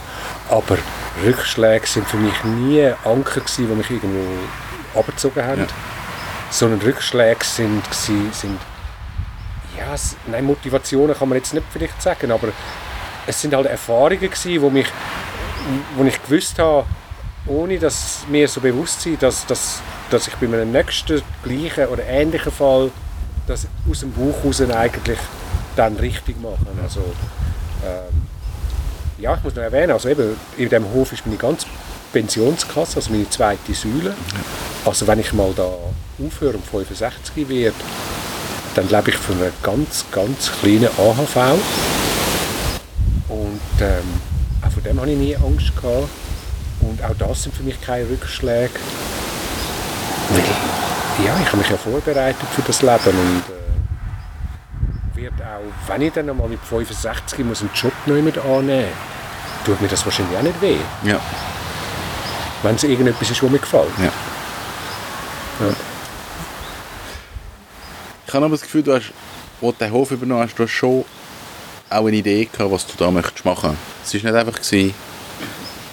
Aber 0.51 0.77
Rückschläge 1.25 1.87
sind 1.87 2.07
für 2.07 2.19
mich 2.19 2.45
nie 2.45 2.91
Anker 3.05 3.41
gewesen, 3.41 3.69
die 3.69 3.75
mich 3.75 3.91
irgendwo 3.91 4.99
abgezogen 4.99 5.43
haben, 5.45 5.63
Ja. 5.63 5.67
sondern 6.51 6.81
Rückschläge 6.83 7.45
sind, 7.45 7.83
sind 7.95 8.59
ja, 9.79 9.95
es, 9.95 10.17
nein, 10.27 10.45
Motivationen 10.45 11.17
kann 11.17 11.29
man 11.29 11.39
jetzt 11.39 11.55
nicht 11.55 11.67
vielleicht 11.71 12.01
sagen, 12.01 12.31
aber 12.31 12.49
es 13.27 13.41
sind 13.41 13.55
halt 13.55 13.67
Erfahrungen 13.67 14.21
gewesen, 14.21 14.63
wo 14.63 14.71
mich, 14.71 14.87
wo 15.97 16.05
ich 16.05 16.23
gewusst 16.23 16.59
habe, 16.59 16.87
ohne 17.47 17.79
dass 17.79 18.25
mir 18.29 18.49
so 18.49 18.61
bewusst 18.61 19.03
sein, 19.03 19.17
dass, 19.21 19.47
dass, 19.47 19.81
dass 20.11 20.29
ich 20.29 20.35
bei 20.37 20.47
meinem 20.47 20.73
nächsten 20.73 21.23
gleichen 21.43 21.87
oder 21.87 22.05
ähnlichen 22.05 22.53
Fall 22.53 22.91
das 23.47 23.67
aus 23.89 24.01
dem 24.01 24.13
Buch 24.13 24.35
raus 24.45 24.61
eigentlich 24.61 25.19
dann 25.77 25.97
richtig 25.97 26.41
mache. 26.41 26.67
Also, 26.83 27.01
ähm, 27.85 28.23
ja, 29.19 29.35
ich 29.35 29.43
muss 29.43 29.55
noch 29.55 29.63
erwähnen, 29.63 29.93
also 29.93 30.09
eben, 30.09 30.37
in 30.57 30.69
diesem 30.69 30.93
Hof 30.93 31.13
ist 31.13 31.25
meine 31.27 31.39
ganze 31.39 31.67
Pensionskasse, 32.13 32.97
also 32.97 33.11
meine 33.11 33.29
zweite 33.31 33.75
Säule. 33.75 34.15
Also 34.85 35.07
wenn 35.07 35.21
ich 35.21 35.33
mal 35.33 35.53
da 35.55 35.71
aufhöre 36.25 36.55
und 36.55 36.67
65 36.67 37.49
werde, 37.49 37.75
dann 38.77 38.89
lebe 38.89 39.11
ich 39.11 39.17
von 39.17 39.37
einer 39.37 39.51
ganz, 39.63 40.05
ganz 40.13 40.53
kleinen 40.61 40.87
AHV. 40.87 41.37
Und 43.29 43.61
ähm, 43.81 44.21
auch 44.65 44.71
von 44.71 44.83
dem 44.83 45.01
habe 45.01 45.11
ich 45.11 45.19
nie 45.19 45.37
Angst 45.37 45.75
gehabt. 45.75 46.09
Und 46.81 47.03
auch 47.03 47.17
das 47.19 47.43
sind 47.43 47.55
für 47.55 47.63
mich 47.63 47.81
keine 47.81 48.09
Rückschläge. 48.09 48.71
Weil, 50.31 51.25
ja, 51.25 51.37
ich 51.41 51.47
habe 51.49 51.57
mich 51.59 51.71
ja 51.71 51.77
vorbereitet 51.77 52.49
für 52.55 52.63
das 52.63 52.83
Leben 52.83 52.99
und 53.07 53.43
äh, 55.15 55.17
wird 55.17 55.35
auch, 55.41 55.89
wenn 55.91 56.03
ich 56.03 56.13
dann 56.13 56.29
einmal 56.29 56.49
mit 56.49 56.61
65 56.61 57.45
muss 57.45 57.63
einen 57.63 57.71
Job 57.75 57.93
nicht 58.07 58.39
annehmen 58.39 58.89
tut 59.67 59.81
mir 59.83 59.89
das 59.89 60.05
wahrscheinlich 60.05 60.39
auch 60.39 60.43
nicht 60.43 60.63
weh. 60.63 60.79
Ja. 61.03 61.21
Wenn 62.63 62.77
es 62.77 62.85
irgendetwas 62.85 63.31
ist, 63.31 63.43
was 63.43 63.51
mir 63.51 63.59
gefällt. 63.59 63.91
Ja. 63.99 64.05
Ja. 65.67 65.75
Ich 68.27 68.35
habe 68.35 68.45
aber 68.45 68.55
das 68.55 68.63
Gefühl, 68.63 68.83
du 68.83 68.93
hast, 68.95 69.13
als 69.63 69.79
du 69.79 69.85
den 69.85 69.93
Hof 69.93 70.11
übernommen 70.11 70.43
hast, 70.43 70.57
du 70.59 70.65
hast 70.65 70.71
schon 70.73 71.05
auch 71.89 72.07
eine 72.07 72.17
Idee 72.17 72.49
gehabt, 72.51 72.71
was 72.71 72.87
du 72.87 72.93
da 72.99 73.11
möchtest 73.11 73.45
machen. 73.45 73.77
Es 74.05 74.13
war 74.15 74.31
nicht 74.33 74.39
einfach, 74.47 74.61
gewesen, 74.61 74.95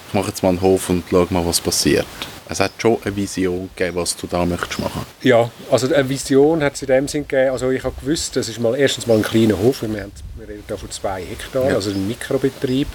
ich 0.08 0.13
mache 0.13 0.30
jetzt 0.30 0.41
mal 0.43 0.50
einen 0.50 0.62
Hof 0.62 0.89
und 0.89 1.04
schaue 1.10 1.28
mal, 1.30 1.46
was 1.46 1.62
passiert. 1.62 2.06
Es 2.50 2.60
hat 2.60 2.72
schon 2.78 2.98
eine 3.04 3.15
Vision 3.15 3.69
gegeben, 3.76 3.98
was 3.98 4.15
du 4.15 4.28
da 4.28 4.46
möchtest 4.46 4.80
machen. 4.80 5.06
Ja, 5.22 5.50
also 5.72 5.93
eine 5.93 6.08
Vision 6.10 6.62
hat 6.63 6.74
es 6.76 6.82
in 6.82 6.88
dem 6.88 7.08
Sinn 7.08 7.28
gegeben, 7.28 7.52
also 7.52 7.69
ich 7.69 7.84
habe 7.84 7.96
gewusst, 8.00 8.36
das 8.36 8.50
ist 8.50 8.60
mal 8.60 8.76
erstens 8.76 9.08
mal 9.08 9.17
ein 9.17 9.24
kleiner 9.24 9.58
Hof, 9.58 9.82
wir, 9.84 9.88
haben, 10.02 10.12
wir 10.36 10.48
reden 10.48 10.63
da 10.67 10.76
von 10.76 10.91
zwei 10.91 11.24
Hektar, 11.24 11.69
Ja. 11.69 11.76
also 11.76 11.91
ein 11.91 12.08
Mikrobetrieb 12.08 12.88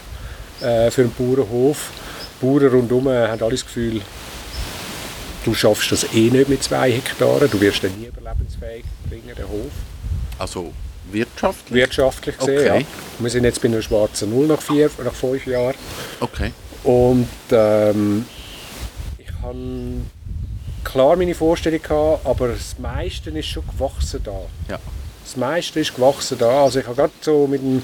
äh, 0.61 0.91
für 0.91 1.03
einen 1.03 1.15
Bauernhof. 1.17 1.91
Die 2.41 2.47
Bauern 2.47 2.67
rundherum 2.69 3.09
haben 3.09 3.41
alle 3.43 3.51
das 3.53 3.65
Gefühl, 3.65 4.01
du 5.45 5.55
schaffst 5.55 5.91
das 5.93 6.05
eh 6.13 6.31
nicht 6.31 6.49
mit 6.49 6.63
zwei 6.63 6.93
Hektaren, 6.93 7.51
du 7.51 7.61
wirst 7.61 7.83
den 7.83 7.99
nie 7.99 8.07
überlebensfähig 8.07 8.85
bringen, 9.09 9.35
den 9.37 9.49
Hof. 9.49 9.71
Also 10.39 10.73
wirtschaftlich? 11.11 11.75
Wirtschaftlich 11.75 12.39
gesehen, 12.39 12.59
Okay. 12.59 12.81
ja. 12.81 12.87
Wir 13.19 13.31
sind 13.31 13.45
jetzt 13.45 13.61
bei 13.63 13.69
einer 13.69 13.83
schwarzen 13.83 14.31
Null 14.31 14.47
nach, 14.47 14.61
vier, 14.61 14.91
nach 15.05 15.13
fünf 15.15 15.47
Jahren. 15.47 15.75
Okay. 16.21 16.53
Und 16.85 17.29
ähm, 17.51 18.25
ich 19.19 19.27
habe 19.43 19.57
klar 20.85 21.17
meine 21.17 21.35
Vorstellung 21.35 21.83
gehabt, 21.83 22.25
aber 22.27 22.49
das 22.49 22.79
meiste 22.79 23.31
ist 23.31 23.47
schon 23.47 23.65
gewachsen 23.67 24.21
da. 24.23 24.41
Ja. 24.69 24.79
Das 25.25 25.37
meiste 25.37 25.81
ist 25.81 25.95
gewachsen 25.95 26.39
da. 26.39 26.65
Also 26.65 26.79
ich 26.81 26.87
habe 26.87 26.97
gerade 26.97 27.13
so 27.21 27.47
mit 27.47 27.61
dem 27.61 27.83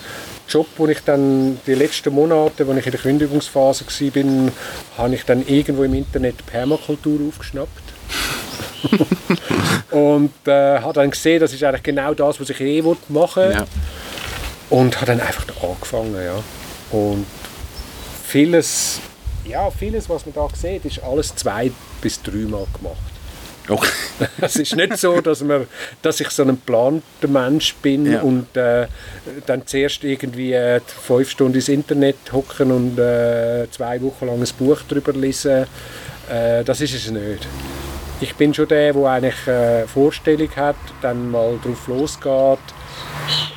Job, 0.48 0.66
wo 0.76 0.86
ich 0.86 1.00
dann 1.00 1.58
die 1.66 1.74
letzten 1.74 2.14
Monate, 2.14 2.64
als 2.66 2.78
ich 2.78 2.86
in 2.86 2.92
der 2.92 3.00
Kündigungsphase 3.00 3.84
war, 3.84 4.52
habe 4.98 5.14
ich 5.14 5.24
dann 5.24 5.46
irgendwo 5.46 5.82
im 5.84 5.94
Internet 5.94 6.46
Permakultur 6.46 7.20
aufgeschnappt. 7.28 7.83
und 9.90 10.32
äh, 10.46 10.78
habe 10.80 10.92
dann 10.94 11.10
gesehen, 11.10 11.40
das 11.40 11.52
ist 11.52 11.62
eigentlich 11.62 11.82
genau 11.82 12.14
das, 12.14 12.40
was 12.40 12.50
ich 12.50 12.60
eh 12.60 12.82
machen 12.82 12.98
wollte. 13.08 13.52
ja. 13.52 13.64
Und 14.70 14.96
habe 14.96 15.06
dann 15.06 15.20
einfach 15.20 15.44
angefangen, 15.62 16.16
ja. 16.16 16.42
Und 16.90 17.26
vieles, 18.26 19.00
ja, 19.46 19.70
vieles, 19.70 20.08
was 20.08 20.24
man 20.26 20.34
da 20.34 20.48
sieht, 20.54 20.84
ist 20.84 21.02
alles 21.02 21.34
zwei- 21.36 21.70
bis 22.00 22.20
dreimal 22.22 22.66
gemacht. 22.76 22.98
Okay. 23.68 23.88
Es 24.40 24.56
ist 24.56 24.76
nicht 24.76 24.98
so, 24.98 25.20
dass, 25.20 25.40
man, 25.42 25.66
dass 26.02 26.20
ich 26.20 26.28
so 26.30 26.42
ein 26.42 26.48
geplanter 26.48 27.28
Mensch 27.28 27.74
bin 27.76 28.10
Ja. 28.10 28.20
und 28.20 28.54
äh, 28.56 28.86
dann 29.46 29.66
zuerst 29.66 30.04
irgendwie 30.04 30.52
äh, 30.52 30.80
fünf 30.86 31.30
Stunden 31.30 31.54
ins 31.56 31.68
Internet 31.68 32.16
hocken 32.32 32.70
und 32.70 32.98
äh, 32.98 33.66
zwei 33.70 34.00
Wochen 34.02 34.26
lang 34.26 34.40
ein 34.42 34.48
Buch 34.58 34.80
darüber 34.88 35.12
lesen. 35.12 35.66
Äh, 36.30 36.62
das 36.64 36.80
ist 36.82 36.94
es 36.94 37.10
nicht. 37.10 37.46
Ich 38.20 38.34
bin 38.36 38.54
schon 38.54 38.68
der, 38.68 38.92
der 38.92 39.06
eigentlich 39.06 39.46
äh, 39.46 39.86
Vorstellung 39.86 40.48
hat, 40.56 40.76
dann 41.02 41.30
mal 41.30 41.58
drauf 41.62 41.88
losgeht 41.88 42.58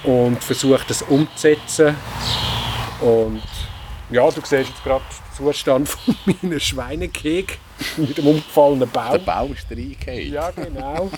und 0.03 0.43
versucht, 0.43 0.89
das 0.89 1.03
umzusetzen. 1.03 1.95
Und 3.01 3.43
ja, 4.09 4.29
du 4.29 4.41
siehst 4.41 4.51
jetzt 4.51 4.83
gerade 4.83 5.03
den 5.03 5.35
Zustand 5.35 5.89
von 5.89 6.15
meiner 6.25 6.59
Schweinekeg 6.59 7.59
mit 7.97 8.17
dem 8.17 8.27
umgefallenen 8.27 8.89
Baum. 8.89 9.11
Der 9.11 9.19
Bau 9.19 9.45
ist 9.47 9.69
reingefallen. 9.69 10.33
Ja, 10.33 10.51
genau. 10.51 11.11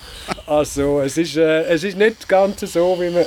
Also 0.45 0.99
es 1.01 1.17
ist, 1.17 1.37
äh, 1.37 1.63
es 1.63 1.83
ist 1.83 1.97
nicht 1.97 2.27
ganz 2.27 2.59
so, 2.61 2.97
wie 2.99 3.09
man, 3.09 3.25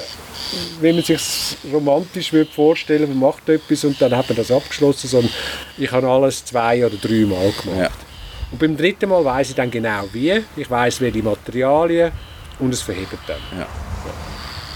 wie 0.80 0.92
man 0.92 1.02
sich 1.02 1.56
romantisch 1.72 2.32
würde 2.32 2.50
vorstellen 2.50 3.08
man 3.08 3.18
macht 3.30 3.48
etwas 3.48 3.84
und 3.84 4.00
dann 4.02 4.14
hat 4.16 4.28
man 4.28 4.36
das 4.36 4.50
abgeschlossen, 4.50 5.08
sondern 5.08 5.32
ich 5.78 5.90
habe 5.90 6.08
alles 6.08 6.44
zwei 6.44 6.84
oder 6.84 6.96
drei 6.96 7.24
Mal 7.24 7.52
gemacht. 7.52 7.78
Ja. 7.78 8.11
Und 8.52 8.58
beim 8.58 8.76
dritten 8.76 9.08
Mal 9.08 9.24
weiß 9.24 9.50
ich 9.50 9.54
dann 9.56 9.70
genau 9.70 10.04
wie, 10.12 10.44
ich 10.56 10.70
weiß 10.70 11.00
welche 11.00 11.22
Materialien 11.22 12.12
und 12.58 12.72
es 12.72 12.82
verhebt 12.82 13.18
dann. 13.26 13.40
Ja. 13.58 13.66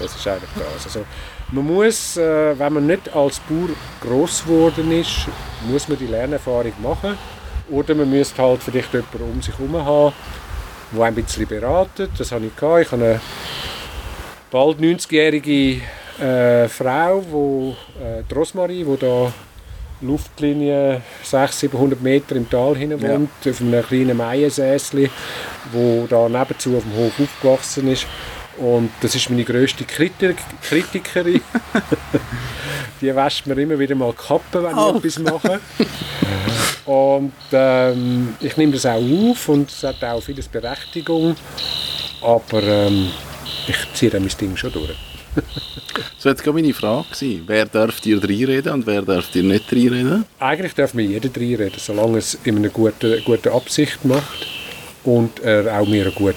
Das 0.01 0.15
ist 0.15 0.27
eigentlich 0.27 0.51
das. 0.57 0.85
Also, 0.85 1.05
man 1.53 1.67
muss, 1.67 2.17
äh, 2.17 2.59
wenn 2.59 2.73
man 2.73 2.87
nicht 2.87 3.15
als 3.15 3.39
Bauer 3.41 3.69
gross 4.01 4.45
geworden 4.45 4.91
ist, 4.91 5.29
muss 5.69 5.89
man 5.89 5.99
die 5.99 6.07
Lernerfahrung 6.07 6.73
machen. 6.83 7.17
Oder 7.71 7.95
man 7.95 8.11
müsste 8.11 8.43
halt 8.43 8.63
vielleicht 8.63 8.93
jemanden 8.93 9.23
um 9.23 9.43
sich 9.43 9.57
herum 9.57 9.77
haben, 9.77 10.15
der 10.93 11.05
ein 11.05 11.15
bisschen 11.15 11.47
beratet. 11.47 12.11
Das 12.19 12.33
habe 12.33 12.47
ich 12.47 12.57
gehabt. 12.57 12.83
Ich 12.83 12.93
habe 12.93 13.05
eine 13.05 13.21
bald 14.51 14.79
90-jährige 14.79 15.83
äh, 16.21 16.69
Frau, 16.69 17.25
wo, 17.29 17.77
äh, 18.01 18.23
die 18.29 18.35
Rosmarie, 18.35 18.85
die 18.85 18.97
da 18.99 19.33
Luftlinie 20.01 21.01
600, 21.23 21.53
700 21.55 22.03
Meter 22.03 22.37
im 22.37 22.49
Tal 22.49 22.77
Ja. 22.81 23.01
wohnt, 23.01 23.31
auf 23.49 23.61
einem 23.61 23.83
kleinen 23.87 24.17
Maiensäsli, 24.17 25.11
wo 25.73 26.07
da 26.09 26.29
nebenzu 26.29 26.77
auf 26.77 26.83
dem 26.83 26.95
Hof 26.97 27.13
aufgewachsen 27.21 27.89
ist. 27.89 28.07
Und 28.59 28.91
das 29.03 29.15
ist 29.15 29.29
meine 29.29 29.45
grösste 29.45 29.85
Kritik 29.85 30.37
Kritikerin. 30.63 31.43
die 33.01 33.15
wäscht 33.15 33.47
mir 33.47 33.59
immer 33.59 33.79
wieder 33.79 33.95
mal 33.95 34.13
die 34.13 34.27
Kappe, 34.27 34.63
wenn 34.63 34.79
Oh. 34.79 34.95
ich 35.03 35.17
etwas 35.17 35.19
mache. 35.19 35.61
Und 36.87 37.33
ähm, 37.53 38.35
ich 38.41 38.57
nehme 38.57 38.73
das 38.73 38.87
auch 38.87 39.03
auf 39.31 39.49
und 39.49 39.71
es 39.71 39.83
hat 39.83 40.03
auch 40.05 40.23
vieles 40.23 40.49
Berechtigung. 40.49 41.37
Aber 42.23 42.63
ähm, 42.63 43.11
ich 43.67 43.77
ziehe 43.93 44.11
dann 44.11 44.23
mein 44.23 44.33
Ding 44.41 44.57
schon 44.57 44.73
durch. 44.73 44.91
So 46.19 46.29
jetzt 46.29 46.43
gerade 46.43 46.61
meine 46.61 46.75
Frage 46.75 47.07
gewesen. 47.11 47.45
Wer 47.47 47.67
darf 47.67 48.01
dir 48.01 48.23
reinreden 48.23 48.73
und 48.73 48.87
wer 48.87 49.03
darf 49.03 49.31
dir 49.31 49.43
nicht 49.43 49.73
reinreden? 49.73 50.25
Eigentlich 50.39 50.75
darf 50.75 50.95
mir 50.95 51.05
jeder 51.05 51.29
reinreden, 51.29 51.79
solange 51.79 52.19
es 52.19 52.39
in 52.45 52.57
einer 52.57 52.69
guten, 52.69 53.23
guten 53.25 53.49
Absicht 53.51 54.05
macht 54.05 54.47
und 55.05 55.41
er 55.41 55.79
auch 55.79 55.87
mir 55.87 56.07
ein, 56.07 56.15
gut, 56.15 56.35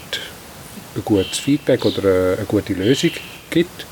ein 0.95 1.03
gutes 1.03 1.39
Feedback 1.39 1.85
oder 1.85 2.35
eine, 2.37 2.45
gute 2.47 2.73
Lösung 2.73 3.11
gibt. 3.49 3.85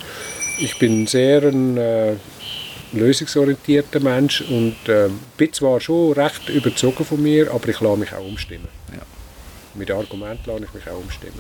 Ich 0.60 0.78
bin 0.78 1.08
sehr 1.08 1.44
ein 1.44 1.78
äh, 1.78 2.14
lösungsorientierter 2.94 4.00
Mensch 4.00 4.42
und 4.42 4.76
äh, 4.88 5.10
bin 5.36 5.54
zwar 5.54 5.80
schon 5.80 6.14
recht 6.14 6.50
überzogen 6.50 7.06
von 7.06 7.22
mir, 7.22 7.52
aber 7.52 7.68
ich 7.70 7.80
lasse 7.80 7.98
mich 7.98 8.14
auch 8.14 8.26
umstimmen. 8.26 8.68
Ja. 8.92 9.02
Mit 9.74 9.92
Argumenten 9.92 10.50
lasse 10.50 10.66
ich 10.66 10.74
mich 10.74 10.88
auch 10.90 11.00
umstimmen. 11.00 11.40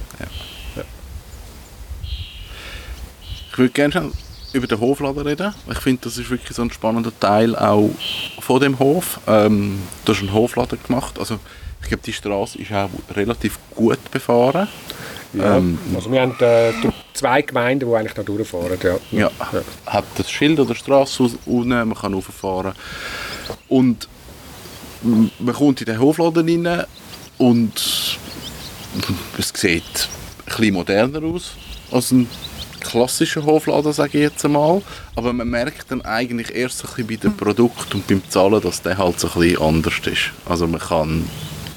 Ich 3.58 3.60
würde 3.60 3.74
gerne 3.74 4.12
über 4.54 4.67
den 4.67 4.80
Hofladen 4.80 5.24
reden. 5.26 5.52
Ich 5.72 5.80
finde, 5.80 6.02
das 6.04 6.15
ist 6.20 6.30
wirklich 6.30 6.56
so 6.56 6.62
ein 6.62 6.70
spannender 6.70 7.12
Teil 7.20 7.56
auch 7.56 7.89
von 8.39 8.62
dem 8.62 8.78
Hof. 8.78 9.20
Ähm, 9.26 9.80
du 10.06 10.13
hast 10.13 10.20
einen 10.20 10.32
Hofladen 10.32 10.78
gemacht. 10.86 11.17
Also, 11.17 11.39
ich 11.82 11.88
glaube, 11.88 12.04
die 12.06 12.13
Straße 12.13 12.60
ist 12.60 12.72
auch 12.72 12.88
relativ 13.15 13.58
gut 13.74 13.98
befahren. 14.12 14.67
Ja, 15.34 15.58
Ähm, 15.58 15.80
also 15.96 16.12
wir 16.12 16.22
haben 16.22 16.36
äh, 16.39 16.72
zwei 17.15 17.41
Gemeinden, 17.41 17.89
die 17.89 17.96
eigentlich 17.96 18.13
da 18.13 18.22
durchfahren. 18.22 18.78
Ja. 19.12 19.22
Ja, 19.24 19.32
hat 19.88 20.06
das 20.17 20.30
Schild 20.30 20.60
oder 20.60 20.76
Straße 20.76 21.24
aus- 21.24 21.38
unten, 21.48 21.70
man 21.70 21.96
kann 21.96 22.13
rauffahren. 22.13 22.74
Und 23.70 24.08
man 25.02 25.56
kommt 25.56 25.80
in 25.82 25.88
den 25.88 26.00
Hofladen 26.00 26.67
rein 26.67 26.86
und 27.39 27.74
es 29.39 29.50
sieht 29.56 29.84
ein 30.46 30.46
bisschen 30.46 30.74
moderner 30.76 31.24
aus 31.24 31.54
als 31.91 32.12
ein 32.12 32.30
klassischer 32.80 33.44
Hofladen, 33.46 33.94
sage 33.94 34.18
ich 34.18 34.24
jetzt 34.24 34.46
einmal. 34.46 34.82
Aber 35.16 35.34
man 35.34 35.50
merkt 35.50 35.92
dann 35.92 36.02
eigentlich 36.02 36.54
erst 36.56 36.80
so 36.80 36.88
ein 36.88 37.08
bisschen 37.08 37.08
bei 37.08 37.16
dem 37.16 37.38
Produkt 37.38 37.94
und 37.94 38.08
beim 38.08 38.22
Zahlen, 38.30 38.62
dass 38.62 38.82
der 38.82 38.98
halt 38.98 39.20
so 39.20 39.28
ein 39.28 39.40
bisschen 39.40 39.62
anders 39.62 40.00
ist. 40.06 40.32
Also 40.46 40.68
man 40.68 40.80
kann 40.80 41.30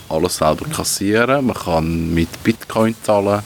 alles 0.08 0.36
selber 0.36 0.66
kassieren, 0.66 1.46
man 1.46 1.56
kann 1.56 2.12
mit 2.12 2.42
Bitcoin 2.42 2.94
zahlen. 3.02 3.42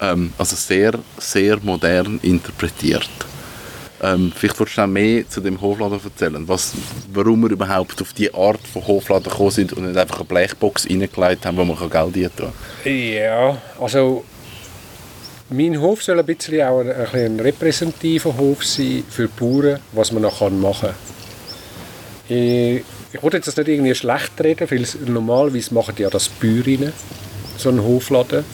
Ähm, 0.00 0.32
also 0.38 0.56
sehr, 0.56 0.92
sehr 1.18 1.58
modern 1.62 2.18
interpretiert. 2.22 3.10
Ähm, 4.02 4.32
vielleicht 4.34 4.58
würdest 4.58 4.78
du 4.78 4.82
auch 4.82 4.86
mehr 4.86 5.28
zu 5.28 5.42
dem 5.42 5.60
Hofladen 5.60 6.00
erzählen, 6.02 6.48
was, 6.48 6.72
warum 7.12 7.42
wir 7.42 7.50
überhaupt 7.50 8.00
auf 8.00 8.14
die 8.14 8.32
Art 8.32 8.66
von 8.66 8.86
Hofladen 8.86 9.30
gekommen 9.30 9.50
sind 9.50 9.74
und 9.74 9.84
nicht 9.84 9.98
einfach 9.98 10.16
eine 10.16 10.24
Blechbox 10.24 10.88
reingelegt 10.88 11.44
haben, 11.44 11.58
wo 11.58 11.64
man 11.64 11.76
Geld 11.76 11.94
rein 11.94 12.12
tun 12.34 12.52
kann. 12.84 12.92
Ja, 12.92 13.58
also 13.78 14.24
mein 15.50 15.80
Hof 15.80 16.02
soll 16.02 16.18
ein 16.18 16.26
bisschen 16.26 16.62
auch 16.62 16.80
ein, 16.80 16.90
ein, 17.12 17.40
repräsentativer 17.40 18.36
Hof 18.36 18.64
sein 18.64 19.04
für 19.08 19.28
die 19.28 19.40
Bauern, 19.40 19.80
was 19.92 20.12
man 20.12 20.22
noch 20.22 20.48
machen 20.50 20.90
kann. 22.28 22.36
Ich 22.36 22.84
ich 23.12 23.22
wollte 23.22 23.38
jetzt 23.38 23.48
das 23.48 23.56
nicht 23.56 23.68
irgendwie 23.68 23.94
schlecht 23.94 24.40
reden, 24.40 24.70
weil 24.70 24.86
normalerweise 25.06 25.74
machen 25.74 25.94
die 25.96 26.02
ja 26.02 26.10
das 26.10 26.28
Bäuerinnen, 26.28 26.92
so 27.56 27.68
einen 27.68 27.82
Hofladen, 27.82 28.44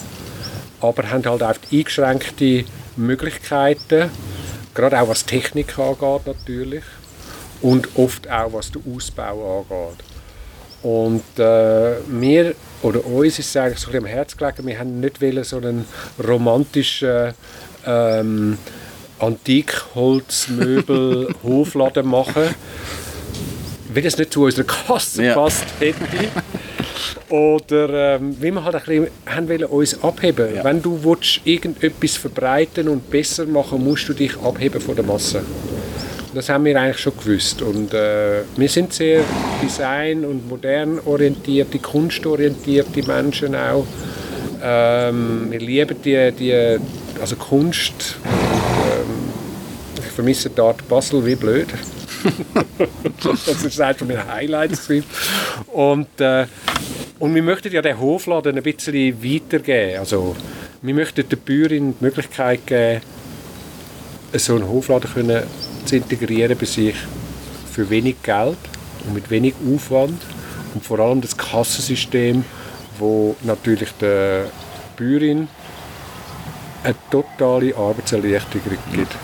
aber 0.81 1.11
haben 1.11 1.25
halt 1.27 1.43
auch 1.43 1.55
eingeschränkte 1.71 2.65
Möglichkeiten, 2.97 4.11
gerade 4.75 5.01
auch 5.01 5.09
was 5.09 5.27
Technik 5.27 5.79
angeht 5.79 6.27
natürlich 6.27 6.85
und 7.61 7.89
oft 7.97 8.31
auch 8.31 8.55
was 8.55 8.73
den 8.73 8.83
Ausbau 8.95 9.67
angeht. 9.69 10.05
Und 10.83 11.39
äh, 11.39 11.97
wir, 12.09 12.55
oder 12.83 13.05
uns 13.07 13.39
ist 13.39 13.49
es 13.49 13.57
eigentlich 13.57 13.79
so 13.79 13.89
ein 13.89 13.93
bisschen 13.93 14.05
am 14.05 14.11
Herz 14.11 14.37
gelegen, 14.37 14.67
wir 14.67 14.79
haben 14.79 15.01
nicht 15.01 15.21
wollen, 15.21 15.45
so 15.45 15.57
einen 15.57 15.87
romantischen 16.23 17.33
ähm, 17.87 18.59
Antikholzmöbel 19.19 21.35
Hofladen 21.43 22.07
machen, 22.07 22.55
weil 23.93 24.07
es 24.07 24.19
nicht 24.19 24.33
zu 24.33 24.45
unserer 24.45 24.67
Kasse 24.67 25.25
ja. 25.25 25.35
passt 25.35 25.65
hätte. 25.81 26.29
Oder 27.29 28.17
ähm, 28.17 28.37
wie 28.41 28.53
wir 28.53 28.63
halt 28.63 28.77
ein 28.77 28.83
bisschen 28.83 29.09
haben 29.27 29.49
wollen, 29.49 29.65
uns 29.65 30.01
abheben. 30.03 30.55
Ja. 30.55 30.65
Wenn 30.65 30.81
du 30.81 31.03
willst, 31.03 31.41
irgendetwas 31.45 32.17
verbreiten 32.17 32.89
und 32.89 33.11
besser 33.11 33.47
machen 33.47 33.83
musst 33.83 34.09
du 34.09 34.13
dich 34.13 34.37
abheben 34.39 34.81
von 34.81 34.95
der 34.95 35.05
Masse. 35.05 35.43
Das 36.37 36.51
haben 36.51 36.67
wir 36.67 36.79
eigentlich 36.79 36.99
schon 36.99 37.17
gewusst. 37.17 37.63
Und 37.63 37.95
äh, 37.95 38.43
wir 38.59 38.69
sind 38.69 38.93
sehr 38.93 39.23
design- 39.63 40.23
und 40.23 40.47
modern 40.47 41.01
orientierte, 41.07 41.79
kunstorientierte 41.79 43.03
Menschen 43.07 43.55
auch. 43.55 43.87
Ähm, 44.63 45.47
wir 45.51 45.61
lieben 45.61 45.97
die, 46.05 46.33
die 46.33 46.79
also 47.19 47.37
Kunst. 47.37 48.19
Ähm, 48.27 49.31
ich 49.99 50.13
vermisse 50.13 50.51
die 50.51 50.61
Art 50.61 50.87
Basel 50.87 51.25
wie 51.25 51.37
blöd. 51.37 51.69
das 53.23 53.65
ist 53.65 53.81
eines 53.81 54.01
meiner 54.03 54.29
Highlights. 54.29 54.91
Und, 55.69 56.21
äh, 56.21 56.45
und 57.19 57.35
wir 57.35 57.43
möchten 57.43 57.73
ja 57.73 57.81
den 57.81 57.99
Hofladen 57.99 58.59
ein 58.59 58.63
bisschen 58.63 59.25
weitergeben. 59.25 60.01
Also, 60.01 60.37
wir 60.83 60.93
möchten 60.93 61.27
der 61.27 61.37
Bäuerin 61.39 61.95
die 61.99 62.05
Möglichkeit 62.05 62.67
geben, 62.67 63.01
so 64.35 64.55
einen 64.55 64.69
Hofladen 64.69 65.11
können 65.11 65.43
zu 65.87 65.97
integrieren 65.97 66.57
bei 66.59 66.67
sich 66.67 66.97
für 67.73 67.89
wenig 67.89 68.23
Geld 68.23 68.59
und 69.07 69.15
mit 69.15 69.31
wenig 69.31 69.55
Aufwand 69.73 70.21
und 70.75 70.85
vor 70.85 70.99
allem 70.99 71.21
das 71.21 71.37
Kassensystem, 71.37 72.45
wo 72.99 73.37
natürlich 73.43 73.91
der 74.01 74.47
Bäuerin 74.97 75.49
eine 76.83 76.95
totale 77.11 77.75
Arbeitserleichterung 77.77 78.79
gibt. 78.93 79.17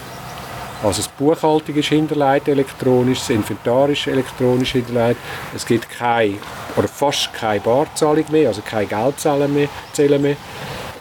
Also 0.83 1.03
das 1.03 1.09
Buchhaltung 1.09 1.77
ist 1.77 1.89
hinterlegt 1.89 2.49
elektronisch, 2.49 3.21
das 3.21 3.31
Inventar 3.31 3.89
ist 3.89 4.07
elektronisch 4.09 4.73
hinterlegt. 4.73 5.21
Es 5.55 5.65
gibt 5.65 5.89
keine 5.89 6.39
oder 6.77 6.89
fast 6.89 7.33
keine 7.33 7.61
Barzahlung 7.61 8.25
mehr, 8.31 8.49
also 8.49 8.63
keine 8.63 8.87
Geldzahlen 8.87 9.55
mehr, 9.55 9.69
Zählen 9.93 10.21
mehr. 10.21 10.37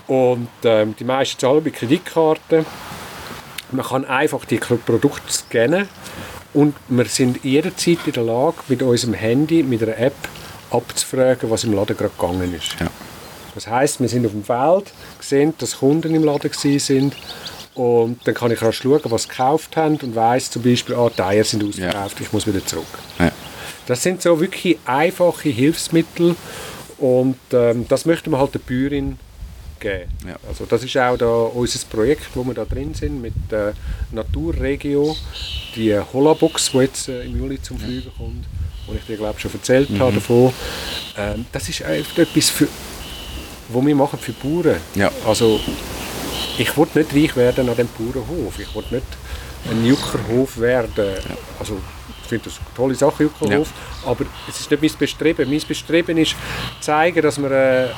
Und 0.07 0.49
ähm, 0.65 0.93
die 0.99 1.03
meisten 1.03 1.39
zahlen 1.39 1.63
bei 1.63 1.71
Kreditkarten. 1.71 2.65
Man 3.71 3.85
kann 3.85 4.05
einfach 4.05 4.45
die 4.45 4.57
Produkte 4.57 5.31
scannen 5.31 5.87
und 6.53 6.75
wir 6.89 7.05
sind 7.05 7.43
jederzeit 7.43 7.99
in 8.05 8.13
der 8.13 8.23
Lage, 8.23 8.57
mit 8.67 8.81
unserem 8.81 9.13
Handy, 9.13 9.63
mit 9.63 9.81
einer 9.83 9.97
App 9.97 10.15
abzufragen, 10.69 11.49
was 11.49 11.63
im 11.63 11.73
Laden 11.73 11.95
gerade 11.95 12.11
gegangen 12.17 12.53
ist. 12.53 12.75
Ja. 12.79 12.87
Das 13.55 13.67
heißt, 13.67 13.99
wir 13.99 14.07
sind 14.07 14.25
auf 14.25 14.31
dem 14.31 14.43
Feld, 14.43 14.93
sehen, 15.19 15.53
dass 15.57 15.79
Kunden 15.79 16.15
im 16.15 16.23
Laden 16.23 16.51
sind 16.79 17.15
und 17.73 18.19
dann 18.25 18.33
kann 18.33 18.51
ich 18.51 18.61
rasch 18.61 18.81
schauen, 18.81 19.01
was 19.05 19.23
sie 19.23 19.29
gekauft 19.29 19.77
haben 19.77 19.97
und 19.97 20.15
weiß 20.15 20.51
zum 20.51 20.61
Beispiel, 20.61 20.95
ah, 20.95 21.09
die 21.15 21.21
Eier 21.21 21.43
sind 21.43 21.63
ausverkauft, 21.63 22.19
ja. 22.19 22.25
ich 22.25 22.33
muss 22.33 22.47
wieder 22.47 22.65
zurück. 22.65 22.85
Ja. 23.19 23.31
Das 23.87 24.03
sind 24.03 24.21
so 24.21 24.39
wirklich 24.39 24.77
einfache 24.85 25.49
Hilfsmittel 25.49 26.35
und 26.97 27.37
ähm, 27.51 27.85
das 27.87 28.05
möchten 28.05 28.31
wir 28.31 28.39
halt 28.39 28.53
der 28.53 28.59
Bäuerin 28.59 29.17
geben. 29.81 30.09
Ja. 30.25 30.35
Also 30.47 30.65
das 30.65 30.83
ist 30.83 30.95
auch 30.95 31.17
da 31.17 31.27
unser 31.27 31.79
Projekt, 31.87 32.29
wo 32.33 32.43
wir 32.45 32.53
da 32.53 32.63
drin 32.63 32.93
sind 32.93 33.21
mit 33.21 33.33
der 33.49 33.73
Naturregio, 34.11 35.15
die 35.75 35.97
Holabox, 36.13 36.71
die 36.71 36.77
jetzt 36.77 37.09
äh, 37.09 37.23
im 37.23 37.37
Juli 37.37 37.61
zum 37.61 37.77
Fliegen 37.77 38.11
kommt, 38.17 38.45
wo 38.87 38.93
ich 38.93 39.05
dir 39.05 39.17
glaube 39.17 39.39
schon 39.39 39.51
erzählt 39.53 39.89
mhm. 39.89 39.99
habe 39.99 40.13
davon. 40.13 40.53
Ähm, 41.17 41.45
das 41.51 41.67
ist 41.67 41.83
einfach 41.83 42.19
etwas, 42.19 42.49
für, 42.49 42.67
wo 43.69 43.85
wir 43.85 43.95
machen 43.95 44.19
für 44.19 44.31
Bauern. 44.33 44.77
Ja. 44.95 45.11
Also 45.27 45.59
ich 46.57 46.77
wollte 46.77 46.99
nicht 46.99 47.13
reich 47.13 47.35
werden 47.35 47.67
an 47.67 47.75
dem 47.75 47.89
Bauernhof. 47.97 48.59
Ich 48.59 48.73
wollte 48.73 48.95
nicht 48.95 49.07
ein 49.69 49.85
Juckerhof 49.85 50.59
werden. 50.59 50.91
Ja. 50.97 51.35
Also 51.59 51.77
ich 52.21 52.29
finde 52.29 52.45
das 52.45 52.59
eine 52.59 52.75
tolle 52.75 52.95
Sache, 52.95 53.23
Juckerhof, 53.23 53.67
ja. 53.67 54.09
aber 54.09 54.25
es 54.47 54.59
ist 54.59 54.71
nicht 54.71 54.81
mein 54.81 54.91
Bestreben. 54.97 55.49
Mein 55.49 55.61
Bestreben 55.67 56.17
ist, 56.17 56.35
zeigen, 56.79 57.21
dass 57.21 57.37
wir 57.41 57.51
äh, 57.51 57.89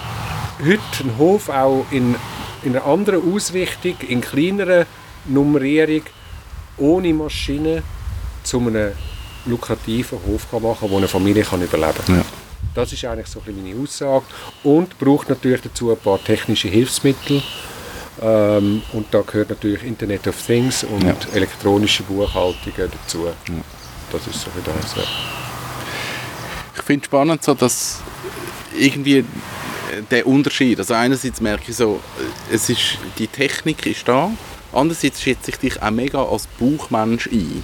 heute 0.60 0.82
einen 1.02 1.18
Hof 1.18 1.50
auch 1.50 1.86
in, 1.92 2.16
in 2.64 2.76
einer 2.76 2.86
anderen 2.86 3.34
Ausrichtung, 3.34 3.96
in 4.08 4.22
kleinerer 4.22 4.86
Nummerierung, 5.26 6.04
ohne 6.78 7.14
Maschine, 7.14 7.84
zu 8.44 8.60
einem 8.60 8.92
lukrativen 9.46 10.20
Hof 10.26 10.50
kann 10.50 10.64
machen 10.64 10.80
kann, 10.82 10.90
wo 10.90 10.98
eine 10.98 11.08
Familie 11.08 11.44
kann 11.44 11.62
überleben 11.62 12.06
kann. 12.06 12.18
Ja. 12.18 12.26
Das 12.74 12.92
ist 12.92 13.06
eigentlich 13.06 13.28
so 13.28 13.42
ein 13.46 13.56
meine 13.56 13.82
Aussage. 13.82 14.26
Und 14.64 14.98
braucht 14.98 15.30
natürlich 15.30 15.62
dazu 15.62 15.92
ein 15.92 15.98
paar 15.98 16.24
technische 16.24 16.68
Hilfsmittel. 16.68 17.42
Ähm, 18.22 18.82
und 18.94 19.08
da 19.12 19.22
gehört 19.22 19.50
natürlich 19.50 19.84
Internet 19.84 20.28
of 20.28 20.42
Things 20.42 20.84
und 20.84 21.04
ja. 21.04 21.16
elektronische 21.34 22.04
Buchhaltungen 22.04 22.92
dazu. 22.92 23.26
Ja. 23.26 23.54
Das 24.12 24.28
ist 24.28 24.42
so 24.42 24.48
wie 24.56 24.62
das. 24.64 24.96
Ja. 24.96 25.04
Ich 26.76 26.82
finde 26.84 27.02
es 27.02 27.06
spannend, 27.06 27.44
so, 27.44 27.54
dass 27.54 28.02
irgendwie 28.78 29.26
der 30.02 30.28
Unterschied. 30.28 30.80
Also 30.80 30.94
einerseits 30.94 31.42
merke 31.42 31.72
ich 31.72 31.76
so, 31.76 32.00
es 32.52 32.70
ist, 32.70 32.98
die 33.18 33.28
Technik 33.28 33.86
ist 33.86 34.08
da, 34.08 34.32
andererseits 34.72 35.22
schätze 35.22 35.52
ich 35.52 35.58
dich 35.58 35.82
auch 35.82 35.92
mega 35.92 36.24
als 36.24 36.48
Buchmensch 36.48 37.28
ein. 37.28 37.64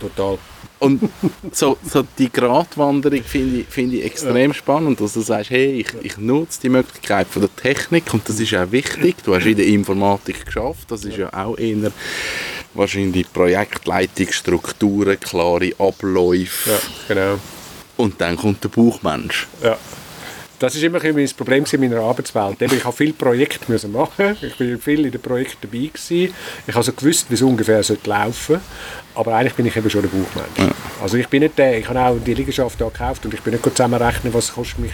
Total. 0.00 0.38
Und 0.78 1.08
so, 1.52 1.78
so 1.88 2.04
die 2.18 2.30
Gratwanderung 2.30 3.22
finde 3.22 3.60
ich, 3.60 3.66
find 3.68 3.94
ich 3.94 4.04
extrem 4.04 4.50
ja. 4.50 4.54
spannend, 4.54 5.00
dass 5.00 5.14
du 5.14 5.20
sagst, 5.20 5.50
hey, 5.50 5.80
ich, 5.80 5.88
ich 6.02 6.18
nutze 6.18 6.60
die 6.62 6.68
Möglichkeit 6.68 7.26
von 7.28 7.42
der 7.42 7.54
Technik 7.56 8.12
und 8.12 8.28
das 8.28 8.38
ist 8.38 8.54
auch 8.54 8.70
wichtig. 8.70 9.16
Du 9.24 9.34
hast 9.34 9.46
in 9.46 9.56
der 9.56 9.66
Informatik 9.66 10.44
geschafft, 10.44 10.90
das 10.90 11.04
ist 11.04 11.16
ja, 11.16 11.30
ja 11.32 11.44
auch 11.44 11.56
eher 11.56 11.90
wahrscheinlich 12.74 13.32
Projektleitungsstrukturen, 13.32 15.18
klare 15.20 15.72
Abläufe. 15.78 16.70
Ja, 16.70 16.78
genau. 17.08 17.38
Und 17.96 18.20
dann 18.20 18.36
kommt 18.36 18.62
der 18.64 18.68
Buchmensch. 18.68 19.46
Ja. 19.62 19.78
Das 20.58 20.74
ist 20.74 20.82
immer 20.82 21.02
ein 21.02 21.14
mein 21.14 21.28
Problem 21.30 21.64
in 21.70 21.80
meiner 21.80 22.00
Arbeitswelt. 22.00 22.62
Ich 22.62 22.84
habe 22.84 22.96
viele 22.96 23.12
Projekte 23.12 23.70
müssen 23.70 23.92
machen. 23.92 24.36
Ich 24.40 24.58
war 24.58 24.78
viel 24.78 25.04
in 25.04 25.10
den 25.10 25.20
Projekten 25.20 25.58
dabei 25.62 25.86
gewesen. 25.86 26.34
Ich 26.66 26.68
habe 26.68 26.78
also 26.78 26.92
gewusst, 26.92 27.26
wie 27.28 27.34
es 27.34 27.42
ungefähr 27.42 27.82
laufen 28.04 28.32
sollte. 28.32 28.62
Aber 29.14 29.34
eigentlich 29.34 29.54
bin 29.54 29.66
ich 29.66 29.76
eben 29.76 29.90
schon 29.90 30.02
der 30.02 30.08
Buchmensch. 30.08 30.58
Ja. 30.58 30.70
Also 31.02 31.16
ich 31.16 31.28
bin 31.28 31.42
nicht 31.42 31.58
der, 31.58 31.78
ich 31.78 31.88
habe 31.88 32.00
auch 32.00 32.16
die 32.24 32.34
Liegenschaft 32.34 32.80
da 32.80 32.88
gekauft 32.88 33.24
und 33.24 33.34
ich 33.34 33.40
bin 33.40 33.52
nicht 33.52 33.64
zusammenrechnen, 33.64 34.32
was 34.32 34.52
kostet 34.52 34.78
mich 34.80 34.92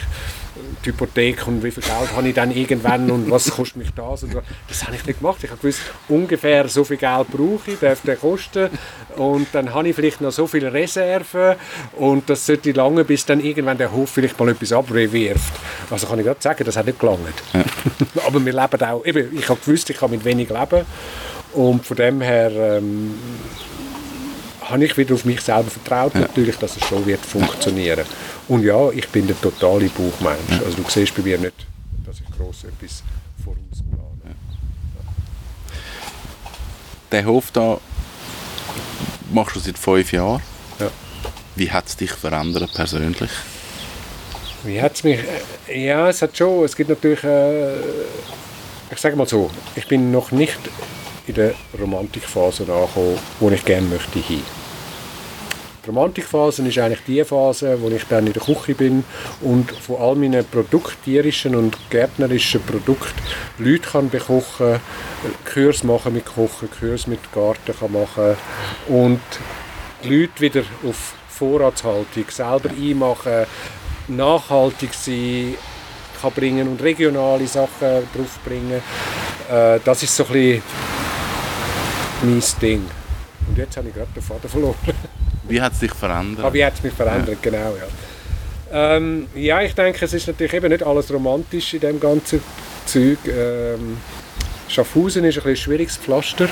die 0.84 0.90
Hypothek 0.90 1.46
und 1.46 1.62
wie 1.62 1.70
viel 1.70 1.82
Geld 1.82 2.12
habe 2.16 2.28
ich 2.28 2.34
dann 2.34 2.50
irgendwann 2.50 3.10
und 3.10 3.30
was 3.30 3.50
kostet 3.50 3.76
mich 3.76 3.90
das 3.94 4.22
und 4.22 4.32
so. 4.32 4.42
Das 4.68 4.84
habe 4.84 4.96
ich 4.96 5.04
nicht 5.04 5.20
gemacht. 5.20 5.42
Ich 5.42 5.50
habe 5.50 5.60
gewusst, 5.60 5.80
ungefähr 6.08 6.68
so 6.68 6.84
viel 6.84 6.96
Geld 6.96 7.28
brauche 7.30 7.70
ich, 7.70 7.78
darf 7.78 8.00
der 8.02 8.16
kosten 8.16 8.70
und 9.16 9.48
dann 9.52 9.74
habe 9.74 9.88
ich 9.88 9.96
vielleicht 9.96 10.20
noch 10.20 10.32
so 10.32 10.46
viele 10.46 10.72
Reserven 10.72 11.56
und 11.96 12.28
das 12.30 12.46
sollte 12.46 12.72
lange, 12.72 13.04
bis 13.04 13.26
dann 13.26 13.40
irgendwann 13.40 13.78
der 13.78 13.92
Hof 13.92 14.10
vielleicht 14.10 14.38
mal 14.38 14.48
etwas 14.48 14.72
abwirft. 14.72 15.52
Also 15.90 16.06
kann 16.06 16.18
ich 16.18 16.24
gerade 16.24 16.42
sagen, 16.42 16.64
das 16.64 16.76
hat 16.76 16.86
nicht 16.86 16.98
gelangt. 16.98 17.20
Ja. 17.52 17.64
Aber 18.26 18.44
wir 18.44 18.52
leben 18.52 18.82
auch, 18.82 19.04
eben, 19.04 19.36
ich 19.36 19.48
habe 19.48 19.60
gewusst, 19.64 19.90
ich 19.90 19.96
kann 19.96 20.10
mit 20.10 20.24
wenig 20.24 20.48
leben 20.48 20.86
und 21.52 21.84
von 21.84 21.96
dem 21.96 22.20
her 22.20 22.50
ähm, 22.52 23.14
habe 24.70 24.84
ich 24.84 24.96
wieder 24.96 25.14
auf 25.14 25.24
mich 25.24 25.40
selber 25.40 25.70
vertraut, 25.70 26.14
ja. 26.14 26.20
natürlich, 26.20 26.56
dass 26.56 26.76
es 26.76 26.84
schon 26.84 27.04
wird 27.06 27.24
funktionieren. 27.24 28.04
Und 28.48 28.64
ja, 28.64 28.90
ich 28.90 29.08
bin 29.08 29.26
der 29.26 29.40
totale 29.40 29.88
Buchmensch. 29.88 30.62
Also 30.64 30.82
du 30.82 30.84
siehst 30.88 31.14
bei 31.14 31.22
mir 31.22 31.38
nicht, 31.38 31.66
dass 32.04 32.16
ich 32.20 32.26
gross 32.36 32.64
etwas 32.64 33.02
vorausplane. 33.44 34.20
Ja. 34.24 34.30
Den 37.12 37.26
Hof 37.26 37.50
da 37.52 37.78
machst 39.32 39.56
du 39.56 39.60
seit 39.60 39.78
fünf 39.78 40.12
Jahren. 40.12 40.42
Ja. 40.78 40.90
Wie 41.56 41.70
hat 41.70 41.86
es 41.86 41.96
dich 41.96 42.12
verändert 42.12 42.72
persönlich? 42.74 43.30
Wie 44.64 44.80
hat 44.80 44.94
es 44.94 45.04
mich... 45.04 45.20
Äh, 45.68 45.86
ja, 45.86 46.08
es 46.08 46.22
hat 46.22 46.36
schon... 46.36 46.64
Es 46.64 46.76
gibt 46.76 46.90
natürlich... 46.90 47.24
Äh, 47.24 47.78
ich 48.90 48.98
sage 48.98 49.16
mal 49.16 49.26
so, 49.26 49.50
ich 49.76 49.86
bin 49.86 50.10
noch 50.10 50.32
nicht 50.32 50.58
in 51.26 51.34
der 51.34 51.54
Romantikphase 51.78 52.64
angekommen, 52.64 53.18
wo 53.38 53.50
ich 53.50 53.64
gerne 53.64 53.86
möchte 53.86 54.18
hin. 54.18 54.42
Die 55.90 55.96
Romantikphase 55.96 56.62
ist 56.68 56.78
eigentlich 56.78 57.02
die 57.04 57.24
Phase, 57.24 57.76
wo 57.82 57.88
ich 57.88 58.04
dann 58.04 58.24
in 58.24 58.32
der 58.32 58.40
Küche 58.40 58.76
bin 58.76 59.02
und 59.40 59.72
von 59.72 59.96
all 59.96 60.14
meinen 60.14 60.44
produkttierischen 60.44 61.56
und 61.56 61.76
gärtnerischen 61.90 62.62
Produkten 62.62 63.20
Leute 63.58 63.88
kann 63.90 64.08
bekochen, 64.08 64.78
Kurs 65.52 65.82
machen 65.82 66.12
mit 66.12 66.26
Kochen, 66.26 66.68
Kurs 66.70 67.08
mit 67.08 67.32
Garten 67.32 67.74
kann 67.76 67.92
machen 67.92 68.36
und 68.86 69.20
die 70.04 70.20
Leute 70.20 70.40
wieder 70.40 70.62
auf 70.88 71.14
Vorratshaltung 71.28 72.24
selber 72.28 72.70
einmachen, 72.70 73.46
nachhaltig 74.06 74.94
sein 74.94 75.56
kann 76.22 76.32
bringen 76.32 76.68
und 76.68 76.80
regionale 76.80 77.48
Sachen 77.48 78.06
draufbringen. 78.14 78.80
Äh, 79.50 79.80
das 79.84 80.04
ist 80.04 80.14
so 80.14 80.24
ein 80.26 80.32
bisschen 80.32 80.62
mein 82.22 82.42
Ding. 82.62 82.86
Und 83.48 83.58
jetzt 83.58 83.76
habe 83.76 83.88
ich 83.88 83.94
gerade 83.94 84.12
den 84.14 84.22
Faden 84.22 84.48
verloren. 84.48 84.76
Wie 85.50 85.60
hat 85.60 85.72
es 85.72 85.80
dich 85.80 85.92
verändert? 85.92 86.44
Aber 86.44 86.54
wie 86.54 86.64
hat 86.64 86.74
es 86.74 86.82
mich 86.82 86.92
verändert, 86.92 87.38
ja. 87.42 87.50
genau, 87.50 87.76
ja. 87.76 87.86
Ähm, 88.72 89.26
ja, 89.34 89.60
ich 89.62 89.74
denke, 89.74 90.04
es 90.04 90.12
ist 90.12 90.28
natürlich 90.28 90.54
eben 90.54 90.68
nicht 90.68 90.84
alles 90.84 91.12
romantisch 91.12 91.74
in 91.74 91.80
dem 91.80 91.98
ganzen 91.98 92.40
Zeug. 92.86 93.18
Ähm, 93.26 93.96
Schaffhausen 94.68 95.24
ist 95.24 95.38
ein, 95.38 95.50
ein 95.50 95.56
schwieriges 95.56 95.96
Pflaster, 95.96 96.48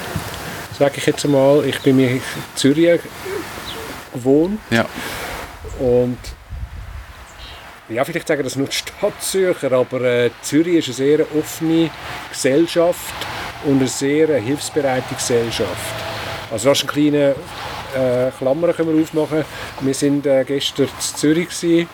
sage 0.77 0.95
ich 0.97 1.07
jetzt 1.07 1.25
einmal. 1.25 1.65
Ich 1.65 1.79
bin 1.81 1.97
mir 1.97 2.11
in 2.11 2.23
Zürich 2.57 3.01
gewohnt. 4.13 4.59
Ja. 4.71 4.87
Und 5.79 6.19
ja, 7.89 8.05
vielleicht 8.05 8.29
sagen 8.29 8.43
das 8.43 8.57
nur 8.57 8.67
die 8.67 8.77
Stadtzürcher, 8.77 9.73
aber 9.73 10.01
äh, 10.03 10.31
Zürich 10.43 10.89
ist 10.89 10.89
eine 10.89 10.95
sehr 10.95 11.37
offene 11.37 11.91
Gesellschaft 12.31 13.15
und 13.65 13.79
eine 13.79 13.89
sehr 13.89 14.29
äh, 14.29 14.41
hilfsbereite 14.41 15.15
Gesellschaft. 15.15 15.98
Also 16.51 16.71
das 16.71 16.79
ist 16.79 16.85
ein 16.85 16.89
kleiner 16.89 17.35
äh, 17.95 18.31
Klammer 18.39 18.73
können 18.73 18.95
wir 18.95 19.03
aufmachen. 19.03 19.45
Wir 19.81 19.95
sind 19.95 20.27
äh, 20.27 20.45
gestern 20.45 20.87
in 20.87 21.01
Zürich 21.01 21.49
gewesen, 21.49 21.89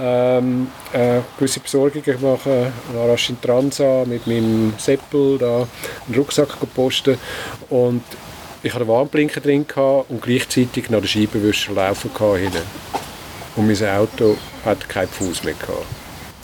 ähm, 0.00 0.68
äh, 0.92 1.20
gewisse 1.36 1.60
Besorgungen 1.60 2.22
machen, 2.22 2.72
war 2.94 3.08
rasch 3.08 3.30
in 3.30 3.40
Transa 3.40 4.04
mit 4.06 4.26
meinem 4.26 4.74
Seppel 4.78 5.38
da 5.38 5.66
einen 6.06 6.14
Rucksack 6.16 6.60
gepostet 6.60 7.18
und 7.70 8.02
ich 8.62 8.72
hatte 8.72 8.82
einen 8.82 8.90
Warnblinker 8.90 9.40
drin 9.40 9.64
und 10.08 10.22
gleichzeitig 10.22 10.90
noch 10.90 11.00
den 11.00 11.08
Scheibenwischer 11.08 11.72
laufen 11.72 12.10
hinten. 12.36 12.62
Und 13.56 13.66
mein 13.66 13.90
Auto 13.90 14.36
hat 14.64 14.88
keinen 14.88 15.08
Fuß 15.08 15.44
mehr 15.44 15.54
gehabt. 15.54 15.86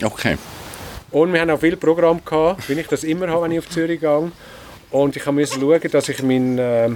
Okay. 0.02 0.36
Und 1.10 1.32
wir 1.32 1.40
haben 1.40 1.50
auch 1.50 1.60
viel 1.60 1.76
Programm 1.76 2.20
gehabt, 2.24 2.68
wie 2.68 2.72
ich 2.74 2.88
das 2.88 3.04
immer 3.04 3.28
habe, 3.28 3.42
wenn 3.42 3.52
ich 3.52 3.58
auf 3.60 3.68
Zürich 3.68 4.00
gehe. 4.00 4.32
Und 4.90 5.16
ich 5.16 5.26
musste 5.26 5.60
schauen, 5.60 5.80
dass 5.90 6.08
ich 6.08 6.22
meinen 6.22 6.58
äh, 6.58 6.90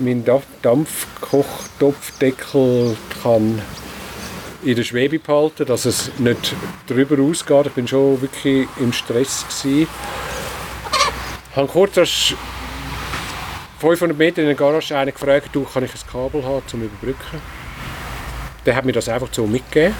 mein 0.00 0.24
Dampfkochtopfdeckel 0.62 2.96
kann 3.22 3.60
in 4.62 4.76
der 4.76 4.84
Schwebe 4.84 5.18
behalten, 5.18 5.66
dass 5.66 5.84
es 5.84 6.10
nicht 6.18 6.54
drüber 6.86 7.22
ausgeht. 7.22 7.66
Ich 7.66 7.72
bin 7.72 7.88
schon 7.88 8.20
wirklich 8.20 8.68
im 8.78 8.92
Stress 8.92 9.44
gewesen. 9.46 9.88
Ich 11.50 11.56
habe 11.56 11.68
kurz 11.68 11.98
als 11.98 12.34
500 13.80 14.16
Meter 14.16 14.42
in 14.42 14.46
der 14.46 14.54
Garage 14.54 14.96
einen 14.96 15.12
gefragt, 15.12 15.50
kann 15.72 15.84
ich 15.84 15.92
ein 15.92 16.10
Kabel 16.10 16.44
haben, 16.44 16.62
zum 16.66 16.82
überbrücken? 16.82 17.40
Der 18.66 18.76
hat 18.76 18.84
mir 18.84 18.92
das 18.92 19.08
einfach 19.08 19.28
so 19.32 19.46
mitgegeben. 19.46 19.94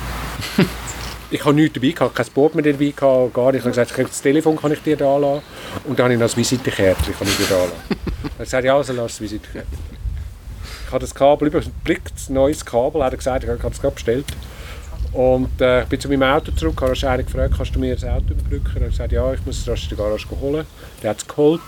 ich 1.30 1.44
habe 1.44 1.54
nichts 1.54 1.74
dabei 1.74 1.90
gehabt, 1.90 2.14
kein 2.14 2.26
Board 2.34 2.54
mehr 2.54 2.64
dabei 2.64 2.92
gehabt, 2.96 3.34
gar 3.34 3.52
nicht. 3.52 3.60
Ich 3.60 3.66
habe 3.66 3.86
gesagt, 3.86 4.10
das 4.10 4.22
Telefon 4.22 4.56
kann 4.56 4.72
ich 4.72 4.82
dir 4.82 4.96
da 4.96 5.16
lassen. 5.16 5.42
Und 5.84 5.98
dann 5.98 6.04
habe 6.04 6.14
ich 6.14 6.20
noch 6.20 6.26
das 6.26 6.36
Visitenkärtchen 6.36 7.14
kann 7.16 7.28
ich 7.28 7.36
dir 7.36 7.46
da 7.48 7.60
lassen. 7.60 7.74
Er 7.88 8.30
hat 8.30 8.38
gesagt, 8.38 8.64
ja, 8.64 8.76
also 8.76 8.92
lass 8.92 9.12
das 9.12 9.20
Visitenkärtchen. 9.20 9.78
Ich 10.86 10.92
habe 10.92 11.00
das 11.00 11.14
Kabel 11.14 11.48
überblickt, 11.48 12.12
ein 12.28 12.34
neues 12.34 12.64
Kabel, 12.64 13.04
hat 13.04 13.12
er 13.12 13.18
gesagt, 13.18 13.44
ich 13.44 13.50
habe 13.50 13.68
es 13.68 13.80
gerade 13.80 13.94
bestellt. 13.94 14.26
Und 15.12 15.60
äh, 15.60 15.82
ich 15.82 15.88
bin 15.88 16.00
zu 16.00 16.08
meinem 16.08 16.22
Auto 16.22 16.52
zurück, 16.52 16.76
habe 16.76 16.88
wahrscheinlich 16.88 17.26
gefragt, 17.26 17.54
kannst 17.56 17.74
du 17.74 17.80
mir 17.80 17.94
das 17.94 18.04
Auto 18.04 18.26
überbrücken? 18.30 18.76
Er 18.76 18.82
hat 18.82 18.90
gesagt, 18.90 19.12
ja, 19.12 19.32
ich 19.32 19.44
muss 19.44 19.58
es 19.58 19.68
rasch 19.68 19.84
in 19.84 19.88
die 19.90 19.96
Garage 19.96 20.26
holen. 20.40 20.66
Der 21.02 21.10
hat 21.10 21.18
es 21.18 21.28
geholt. 21.28 21.60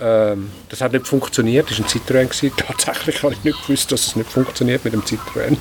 Ähm, 0.00 0.50
das 0.68 0.80
hat 0.80 0.92
nicht 0.92 1.06
funktioniert, 1.06 1.70
das 1.70 1.78
war 1.78 1.86
ein 1.86 1.90
Citroën. 1.90 2.24
Gewesen. 2.24 2.52
Tatsächlich 2.56 3.22
habe 3.22 3.34
ich 3.34 3.44
nicht 3.44 3.62
gewusst, 3.62 3.92
dass 3.92 4.06
es 4.06 4.16
nicht 4.16 4.30
funktioniert 4.30 4.84
mit 4.84 4.92
dem 4.92 5.02
Citroën. 5.02 5.56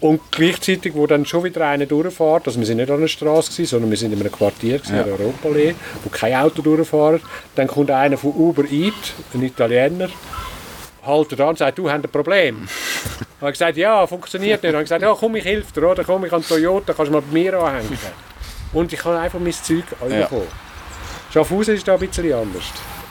Und 0.00 0.20
gleichzeitig, 0.30 0.94
wo 0.94 1.06
dann 1.06 1.24
schon 1.24 1.44
wieder 1.44 1.66
einer 1.66 1.86
durchfährt, 1.86 2.46
also 2.46 2.58
wir 2.58 2.66
sind 2.66 2.76
nicht 2.76 2.90
an 2.90 3.00
der 3.00 3.08
Straße 3.08 3.52
gewesen, 3.52 3.70
sondern 3.70 3.90
wir 3.90 3.96
sind 3.96 4.12
in 4.12 4.20
einem 4.20 4.32
Quartier, 4.32 4.78
gewesen, 4.78 4.96
ja. 4.96 5.04
Europallee, 5.04 5.74
wo 6.02 6.10
kein 6.10 6.34
Auto 6.34 6.62
durchfährt, 6.62 7.22
dann 7.54 7.66
kommt 7.66 7.90
einer 7.90 8.18
von 8.18 8.32
Uber 8.32 8.64
Eat, 8.70 9.14
ein 9.32 9.42
Italiener, 9.42 10.08
haltet 11.06 11.40
an 11.40 11.48
und 11.50 11.58
sagt, 11.58 11.78
du 11.78 11.88
hast 11.88 12.04
ein 12.04 12.10
Problem. 12.10 12.68
habe 13.40 13.50
ich 13.50 13.58
gesagt, 13.58 13.76
ja, 13.76 14.06
funktioniert 14.06 14.62
nicht. 14.62 14.64
Dann 14.64 14.74
habe 14.74 14.82
ich 14.82 14.88
gesagt, 14.88 15.02
ja, 15.02 15.14
komm, 15.14 15.36
ich 15.36 15.44
helfe 15.44 15.80
dir, 15.80 15.88
oder? 15.88 16.04
komm, 16.04 16.24
ich 16.24 16.32
an 16.32 16.42
Toyota, 16.42 16.92
kannst 16.92 17.10
du 17.10 17.14
mal 17.14 17.22
bei 17.22 17.32
mir 17.32 17.54
anhängen. 17.54 17.98
Und 18.72 18.92
ich 18.92 18.98
kann 18.98 19.16
einfach 19.16 19.38
mein 19.38 19.52
Zeug 19.52 19.84
anbekommen. 20.00 20.42
Ja. 20.42 21.32
Schaffhausen 21.32 21.74
ist 21.74 21.86
da 21.86 21.94
ein 21.94 22.00
bisschen 22.00 22.32
anders. 22.32 22.64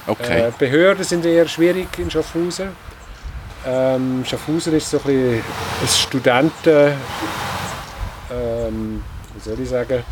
Okay. 0.08 0.48
Äh, 0.48 0.52
Behörden 0.58 1.04
sind 1.04 1.26
eher 1.26 1.48
schwierig 1.48 1.88
in 1.98 2.10
Schaffhausen. 2.10 2.70
Ähm, 3.66 4.24
Schaffhausen 4.26 4.74
ist 4.76 4.90
so 4.90 4.98
ein, 4.98 5.04
bisschen 5.04 5.44
ein 5.82 5.88
Studenten, 5.88 6.94
ähm, 8.32 9.04
wie 9.34 9.40
soll 9.40 9.60
ich 9.60 9.70
sagen, 9.70 10.04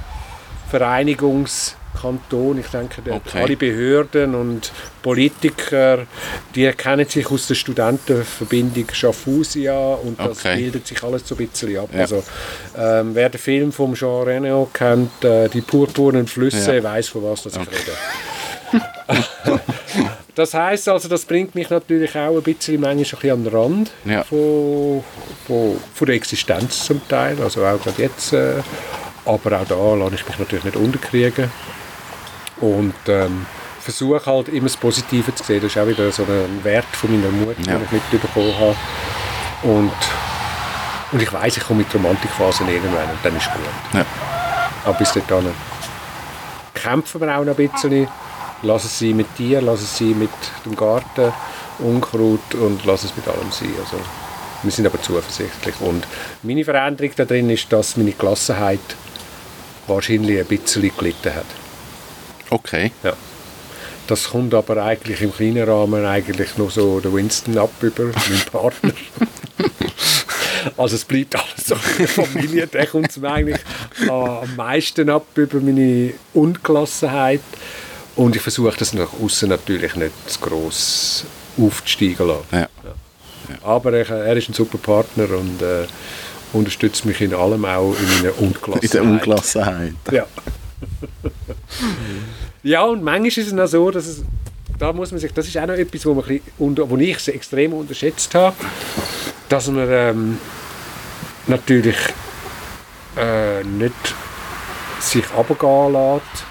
Vereinigungs- 0.72 1.76
Kanton. 2.00 2.60
Ich 2.60 2.68
denke, 2.68 3.02
okay. 3.10 3.44
alle 3.44 3.58
Behörden 3.58 4.36
und 4.36 4.72
Politiker, 5.02 6.06
die 6.56 6.72
kennen 6.72 7.08
sich 7.08 7.30
aus 7.30 7.48
der 7.48 7.56
Studentenverbindung 7.56 8.86
Schaffhausia 8.92 9.96
und 9.96 10.20
das 10.20 10.40
okay. 10.40 10.56
bildet 10.58 10.88
sich 10.88 11.02
alles 11.04 11.28
so 11.28 11.36
ein 11.36 11.48
bisschen 11.48 11.78
ab. 11.78 11.90
Ja. 11.94 12.02
Also, 12.02 12.24
ähm, 12.78 13.14
wer 13.14 13.30
den 13.30 13.40
Film 13.40 13.72
von 13.72 13.94
Jean 13.94 14.24
Reno 14.24 14.70
kennt, 14.74 15.24
äh, 15.24 15.50
die 15.50 15.62
purpurnen 15.62 16.28
Flüsse, 16.28 16.78
ja. 16.78 16.84
weiß 16.84 17.10
von 17.10 17.24
was 17.24 17.44
das 17.44 17.58
okay. 17.58 17.68
ich 17.72 18.80
rede. 18.80 19.62
das 20.36 20.54
heißt 20.54 20.90
also, 20.90 21.08
das 21.08 21.26
bringt 21.26 21.56
mich 21.56 21.70
natürlich 21.70 22.16
auch 22.16 22.36
ein 22.36 22.44
bisschen 22.44 22.80
manchmal 22.80 22.92
ein 22.92 22.98
bisschen 22.98 23.32
an 23.32 23.44
den 23.44 23.54
Rand 23.54 23.92
ja. 24.06 24.24
von, 24.24 25.04
von, 25.48 25.78
von, 25.94 26.06
der 26.08 26.16
Existenz 26.16 26.86
zum 26.86 27.06
Teil, 27.08 27.38
also 27.42 27.66
auch 27.66 27.82
gerade 27.82 28.02
jetzt. 28.02 28.34
Äh, 28.34 28.62
aber 29.26 29.62
auch 29.62 29.66
da 29.68 29.96
lasse 29.96 30.16
ich 30.16 30.28
mich 30.28 30.40
natürlich 30.40 30.64
nicht 30.64 30.76
unterkriegen. 30.76 31.52
Und 32.60 32.94
ähm, 33.08 33.46
versuche 33.80 34.26
halt 34.26 34.50
immer 34.50 34.68
das 34.68 34.78
Positive 34.78 35.34
zu 35.36 35.44
sehen. 35.44 35.62
Das 35.62 35.72
ist 35.72 35.78
auch 35.78 35.88
wieder 35.88 36.12
so 36.12 36.24
ein 36.24 36.64
Wert 36.64 36.86
von 36.94 37.12
meiner 37.12 37.32
Mutter, 37.32 37.62
ja. 37.62 37.78
den 37.78 37.84
ich 37.86 37.92
mitbekommen 37.92 38.54
habe. 38.60 38.76
Und, 39.64 39.92
und 41.12 41.22
ich 41.22 41.32
weiß, 41.32 41.58
ich 41.58 41.64
komme 41.64 41.80
mit 41.80 41.94
Romantikphasen 41.94 42.68
irgendwann 42.70 43.10
und 43.10 43.20
dann 43.24 43.36
ist 43.36 43.48
es 43.48 43.54
gut. 43.54 43.64
Ja. 43.94 44.06
Aber 44.86 44.98
bis 44.98 45.14
dahin 45.14 45.52
kämpfen 46.74 47.22
wir 47.22 47.38
auch 47.38 47.44
noch 47.44 47.58
ein 47.58 47.70
bisschen. 47.70 48.08
Lass 48.64 48.86
es 48.86 49.00
sein 49.00 49.18
mit 49.18 49.28
dir, 49.38 49.62
lass 49.62 49.82
es 49.82 49.98
sein 49.98 50.18
mit 50.18 50.30
dem 50.66 50.76
Garten, 50.76 51.34
Unkraut 51.80 52.54
und 52.54 52.86
lass 52.86 53.04
es 53.04 53.16
mit 53.16 53.28
allem 53.28 53.52
sein. 53.52 53.74
Also, 53.80 53.98
wir 54.64 54.72
sind 54.72 54.86
aber 54.86 55.02
zuversichtlich. 55.02 55.76
Und 55.80 56.06
meine 56.44 56.64
Veränderung 56.64 57.12
da 57.16 57.26
drin 57.26 57.50
ist, 57.50 57.72
dass 57.74 57.98
meine 57.98 58.12
Gelassenheit 58.12 58.80
wahrscheinlich 59.88 60.40
ein 60.40 60.46
bisschen 60.46 60.92
gelitten 60.96 61.34
hat. 61.34 61.46
Okay. 62.50 62.92
Ja. 63.04 63.14
Das 64.08 64.30
kommt 64.30 64.54
aber 64.54 64.84
eigentlich 64.84 65.22
im 65.22 65.34
kleinen 65.34 65.68
Rahmen 65.68 66.06
eigentlich 66.06 66.58
noch 66.58 66.70
so 66.70 67.00
der 67.00 67.14
Winston 67.14 67.58
ab 67.58 67.72
über 67.82 68.04
meinen 68.04 68.42
Partner. 68.52 68.92
also 70.78 70.96
es 70.96 71.06
bleibt 71.06 71.36
alles 71.36 71.66
so 71.66 71.76
in 71.76 71.98
der 71.98 72.08
Familie. 72.08 72.68
Der 72.68 72.88
kommt 72.88 73.10
es 73.10 73.18
mir 73.18 73.32
eigentlich 73.32 73.62
am 74.10 74.56
meisten 74.56 75.10
ab 75.10 75.28
über 75.36 75.60
meine 75.62 76.14
Ungelassenheit. 76.34 77.42
Und 78.16 78.36
ich 78.36 78.42
versuche 78.42 78.76
das 78.78 78.94
nach 78.94 79.10
außen 79.22 79.50
natürlich 79.50 79.96
nicht 79.96 80.14
zu 80.30 80.40
gross 80.40 81.26
aufzusteigen 81.58 82.28
lassen. 82.28 82.46
Ja. 82.52 82.60
Ja. 82.60 82.96
Aber 83.64 83.94
er, 83.94 84.10
er, 84.10 84.38
ist 84.38 84.50
ein 84.50 84.54
super 84.54 84.78
Partner 84.78 85.30
und 85.38 85.62
äh, 85.62 85.88
unterstützt 86.54 87.06
mich 87.06 87.22
in 87.22 87.34
allem 87.34 87.66
auch 87.66 87.94
in 87.94 88.24
meiner 88.24 88.38
Ungelassenheit. 88.40 88.84
In 88.84 88.90
der 88.92 89.04
Ungelassenheit. 89.04 89.94
Ja. 90.12 90.26
ja, 92.64 92.84
und 92.84 93.04
manchmal 93.04 93.28
ist 93.28 93.38
es 93.38 93.54
noch 93.54 93.68
so, 93.68 93.92
dass 93.92 94.06
es, 94.06 94.24
da 94.78 94.94
muss 94.94 95.12
man 95.12 95.20
sich, 95.20 95.34
das 95.34 95.48
ist 95.48 95.58
auch 95.58 95.68
noch 95.68 95.76
etwas, 95.76 96.06
wo, 96.06 96.14
man 96.14 96.42
wo 96.58 96.98
ich 96.98 97.28
extrem 97.28 97.74
unterschätzt 97.74 98.34
habe, 98.36 98.56
dass 99.50 99.68
man 99.68 99.88
ähm, 99.90 100.38
natürlich 101.48 101.98
äh, 103.18 103.64
nicht 103.64 103.94
sich 105.00 105.26
abgehen 105.32 105.94
lässt, 105.94 106.46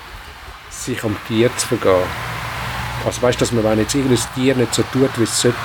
sich 0.90 1.04
am 1.04 1.16
Tier 1.28 1.50
zu 1.56 1.68
vergehen. 1.68 2.08
Also 3.04 3.22
weißt, 3.22 3.40
dass 3.40 3.52
man, 3.52 3.64
wenn 3.64 3.78
jetzt 3.78 3.94
irgendein 3.94 4.18
Tier 4.34 4.54
nicht 4.54 4.74
so 4.74 4.82
tut, 4.92 5.10
wie 5.18 5.22
es 5.22 5.40
sollte, 5.40 5.56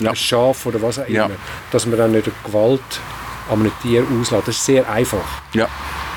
ja. 0.00 0.10
ein 0.10 0.16
Schaf 0.16 0.66
oder 0.66 0.82
was 0.82 0.98
auch 0.98 1.06
immer, 1.06 1.28
ja. 1.28 1.30
dass 1.70 1.86
man 1.86 1.98
dann 1.98 2.12
nicht 2.12 2.30
Gewalt 2.44 2.80
an 3.50 3.60
einem 3.60 3.72
Tier 3.82 4.04
auslässt. 4.20 4.48
Das 4.48 4.56
ist 4.56 4.64
sehr 4.64 4.88
einfach. 4.90 5.42
Ja. 5.52 5.68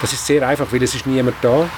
Das 0.01 0.14
ist 0.14 0.26
sehr 0.26 0.47
einfach, 0.47 0.68
weil 0.72 0.82
es 0.84 0.95
ist 0.95 1.06
niemand 1.06 1.36
da. 1.41 1.70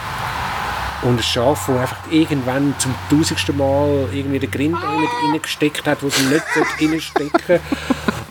Und 1.03 1.19
ein 1.19 1.23
Schaf, 1.23 1.67
das 1.67 1.77
einfach 1.77 1.97
irgendwann 2.09 2.73
zum 2.79 2.93
tausendsten 3.09 3.57
Mal 3.57 4.09
irgendwie 4.11 4.39
den 4.39 4.49
Grind 4.49 4.77
reingesteckt 4.81 5.85
hat, 5.85 6.01
wo 6.01 6.07
es 6.07 6.19
nicht 6.19 6.43
reinstecken 6.81 7.59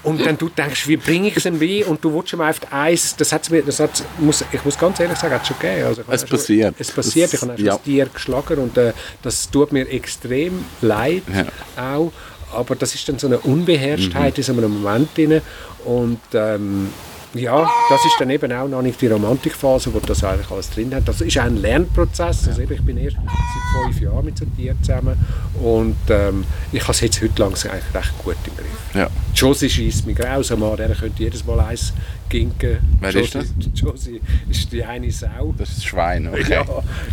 Und 0.06 0.24
dann 0.24 0.38
du 0.38 0.48
denkst, 0.48 0.86
wie 0.86 0.96
bringe 0.96 1.28
ich 1.28 1.36
es 1.36 1.42
denn 1.42 1.58
bei? 1.58 1.84
Und 1.84 2.02
du 2.04 2.14
willst 2.14 2.32
ihm 2.32 2.40
einfach 2.40 2.70
Eis, 2.72 3.16
das 3.16 3.32
hat 3.32 3.50
mir, 3.50 3.62
das 3.62 3.80
hat, 3.80 4.04
muss, 4.18 4.44
ich 4.52 4.64
muss 4.64 4.78
ganz 4.78 5.00
ehrlich 5.00 5.18
sagen, 5.18 5.34
hat 5.34 5.42
es 5.42 5.48
schon 5.48 5.58
gegeben. 5.58 5.86
Also 5.86 6.02
es 6.08 6.24
passiert. 6.24 6.74
es 6.78 6.92
passiert, 6.92 7.34
ich 7.34 7.42
habe 7.42 7.60
ja. 7.60 7.72
das 7.72 7.82
Tier 7.82 8.06
geschlagen 8.06 8.58
und 8.58 8.78
äh, 8.78 8.92
das 9.22 9.50
tut 9.50 9.72
mir 9.72 9.88
extrem 9.88 10.64
leid 10.80 11.24
ja. 11.32 11.46
auch. 11.82 12.12
aber 12.54 12.76
das 12.76 12.94
ist 12.94 13.08
dann 13.08 13.18
so 13.18 13.26
eine 13.26 13.38
Unbeherrschtheit 13.38 14.34
Mhm. 14.34 14.38
in 14.38 14.42
so 14.44 14.52
einem 14.52 14.80
Moment 14.80 15.16
drin. 15.16 15.40
Und 15.84 16.20
ähm, 16.34 16.90
ja, 17.38 17.68
das 17.88 18.04
ist 18.04 18.16
dann 18.18 18.30
eben 18.30 18.52
auch 18.52 18.68
noch 18.68 18.82
nicht 18.82 19.00
die 19.00 19.06
Romantikphase, 19.06 19.92
wo 19.92 20.00
das 20.00 20.22
eigentlich 20.24 20.50
alles 20.50 20.70
drin 20.70 20.94
hat. 20.94 21.06
Das 21.06 21.20
ist 21.20 21.36
ein 21.38 21.56
Lernprozess. 21.56 22.48
Also 22.48 22.62
ich 22.62 22.82
bin 22.82 22.96
erst 22.98 23.16
seit 23.16 23.84
fünf 23.84 24.00
Jahren 24.00 24.24
mit 24.24 24.38
so 24.38 24.44
Tieren 24.56 24.82
zusammen 24.82 25.16
und 25.62 25.96
ähm, 26.08 26.44
ich 26.72 26.82
habe 26.82 26.92
es 26.92 27.00
jetzt 27.00 27.22
heute 27.22 27.42
langsam 27.42 27.72
eigentlich 27.72 27.94
recht 27.94 28.18
gut 28.18 28.36
im 28.46 28.56
Griff. 28.56 28.94
Ja. 28.94 29.08
Josie 29.34 29.68
schießt 29.68 30.06
mich 30.06 30.16
grausam 30.16 30.62
an, 30.62 30.76
der 30.76 30.94
könnte 30.94 31.22
jedes 31.22 31.44
Mal 31.44 31.60
eins 31.60 31.92
ginken. 32.28 32.78
Wer 33.00 33.10
Josie, 33.10 33.24
ist 33.24 33.34
das? 33.34 33.46
Josie 33.74 34.20
ist 34.48 34.72
die 34.72 34.84
eine 34.84 35.10
Sau. 35.10 35.54
Das 35.56 35.68
ist 35.68 35.78
das 35.78 35.84
Schwein, 35.84 36.28
okay. 36.28 36.44
Ja, 36.48 36.64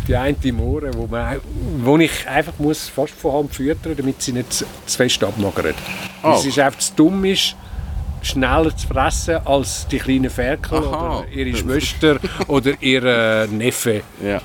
die 0.08 0.16
eine 0.16 0.38
Timore, 0.38 0.90
wo, 0.94 1.06
man, 1.06 1.40
wo 1.78 1.98
ich 1.98 2.26
einfach 2.26 2.54
muss 2.58 2.88
fast 2.88 3.14
von 3.14 3.32
Hand 3.32 3.54
füttern 3.54 3.94
damit 3.96 4.22
sie 4.22 4.32
nicht 4.32 4.52
zu 4.52 4.66
fest 4.86 5.22
abmagert. 5.22 5.76
Oh. 6.22 6.36
Sie 6.36 6.48
ist 6.48 6.58
einfach 6.58 6.78
zu 6.78 6.92
dumm 6.94 7.24
ist, 7.24 7.56
schneller 8.24 8.76
zu 8.76 8.86
fressen 8.88 9.46
als 9.46 9.86
die 9.86 9.98
kleinen 9.98 10.30
Ferkel 10.30 10.78
Aha. 10.78 11.18
oder 11.18 11.28
ihre 11.28 11.56
Schwester 11.56 12.18
oder 12.48 12.72
ihr 12.80 13.04
äh, 13.04 13.46
Neffe. 13.46 14.02
Ja. 14.22 14.40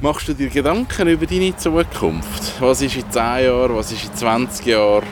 Machst 0.00 0.28
du 0.28 0.34
dir 0.34 0.50
Gedanken 0.50 1.08
über 1.08 1.24
deine 1.24 1.56
Zukunft? 1.56 2.60
Was 2.60 2.82
ist 2.82 2.96
in 2.96 3.10
10 3.10 3.22
Jahren, 3.22 3.74
was 3.74 3.90
ist 3.90 4.04
in 4.04 4.14
20 4.14 4.66
Jahren, 4.66 5.06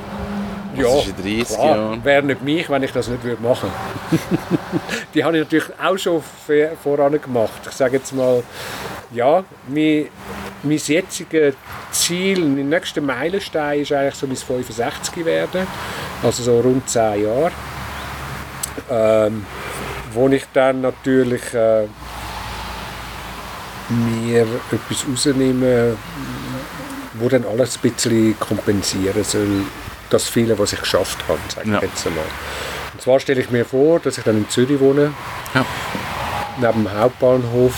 was 0.77 1.07
ist 1.07 1.19
in 1.19 1.39
30 1.39 1.57
klar, 1.57 1.77
Jahren? 1.77 2.05
wäre 2.05 2.23
nicht 2.23 2.43
mich, 2.43 2.69
wenn 2.69 2.83
ich 2.83 2.93
das 2.93 3.09
nicht 3.09 3.25
würde 3.25 3.43
machen 3.43 3.71
Die 5.15 5.25
habe 5.25 5.39
ich 5.39 5.45
natürlich 5.45 5.81
auch 5.83 5.97
schon 5.97 6.23
voran 6.83 7.19
gemacht. 7.19 7.61
Ich 7.65 7.73
sage 7.73 7.97
jetzt 7.97 8.13
mal, 8.15 8.43
ja, 9.13 9.45
mein, 9.69 10.09
mein 10.63 10.77
jetziges 10.79 11.55
Ziel, 11.91 12.41
mein 12.45 12.69
nächster 12.69 13.01
Meilenstein 13.01 13.81
ist 13.81 13.93
eigentlich 13.93 14.15
so 14.15 14.27
mein 14.27 14.37
65 14.37 15.25
werden, 15.25 15.67
also 16.23 16.43
so 16.43 16.61
rund 16.61 16.89
10 16.89 17.25
Jahre. 17.25 17.51
Ähm, 18.91 19.45
wo 20.13 20.29
ich 20.29 20.45
dann 20.53 20.81
natürlich 20.83 21.43
äh, 21.55 21.87
mir 23.89 24.43
etwas 24.71 25.05
rausnehme, 25.11 25.97
wo 27.15 27.29
dann 27.29 27.45
alles 27.47 27.77
ein 27.77 27.91
bisschen 27.91 28.39
kompensieren 28.39 29.25
soll, 29.25 29.63
das 30.11 30.29
viele, 30.29 30.59
was 30.59 30.73
ich 30.73 30.81
geschafft 30.81 31.19
habe, 31.29 31.39
sage 31.55 31.67
ich 31.69 31.73
Ja. 31.75 31.81
jetzt 31.83 32.07
einmal. 32.07 32.25
Und 32.93 33.03
zwar 33.03 33.21
stelle 33.21 33.41
ich 33.41 33.51
mir 33.51 33.65
vor, 33.65 34.01
dass 34.01 34.19
ich 34.19 34.25
dann 34.25 34.37
in 34.39 34.49
Zürich 34.49 34.81
wohne, 34.81 35.13
Ja. 35.55 35.65
neben 36.61 36.85
dem 36.85 36.93
Hauptbahnhof 36.93 37.75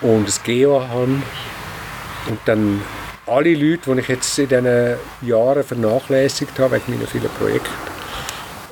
und 0.00 0.26
ein 0.26 0.34
GEO 0.44 0.80
habe 0.80 1.22
und 2.28 2.38
dann 2.44 2.82
alle 3.26 3.54
Leute, 3.54 3.94
die 3.94 4.00
ich 4.00 4.08
jetzt 4.08 4.38
in 4.38 4.48
diesen 4.48 4.96
Jahren 5.22 5.64
vernachlässigt 5.64 6.58
habe, 6.58 6.76
wegen 6.76 6.94
meiner 6.94 7.08
vielen 7.08 7.30
Projekte, 7.30 7.70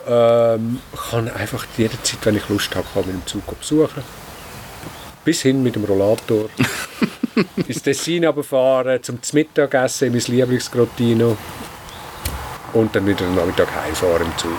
ähm, 0.08 0.80
kann 1.10 1.28
einfach 1.28 1.66
jederzeit, 1.76 2.20
wenn 2.24 2.36
ich 2.36 2.48
Lust 2.48 2.74
habe, 2.74 2.86
kann 2.94 3.06
mit 3.06 3.14
dem 3.14 3.26
Zug 3.26 3.58
besuchen. 3.58 4.02
Bis 5.24 5.42
hin 5.42 5.62
mit 5.62 5.74
dem 5.74 5.84
Rollator. 5.84 6.48
ins 7.68 7.82
Tessin 7.82 8.24
runterfahren, 8.24 9.02
zum 9.02 9.18
Mittagessen 9.32 10.06
in 10.06 10.12
mein 10.12 10.22
Lieblingsgrottino 10.26 11.36
und 12.72 12.94
dann 12.94 13.06
wieder 13.06 13.26
am 13.26 13.34
Nachmittag 13.34 13.68
heimfahren 13.74 14.26
im 14.26 14.38
Zug. 14.38 14.58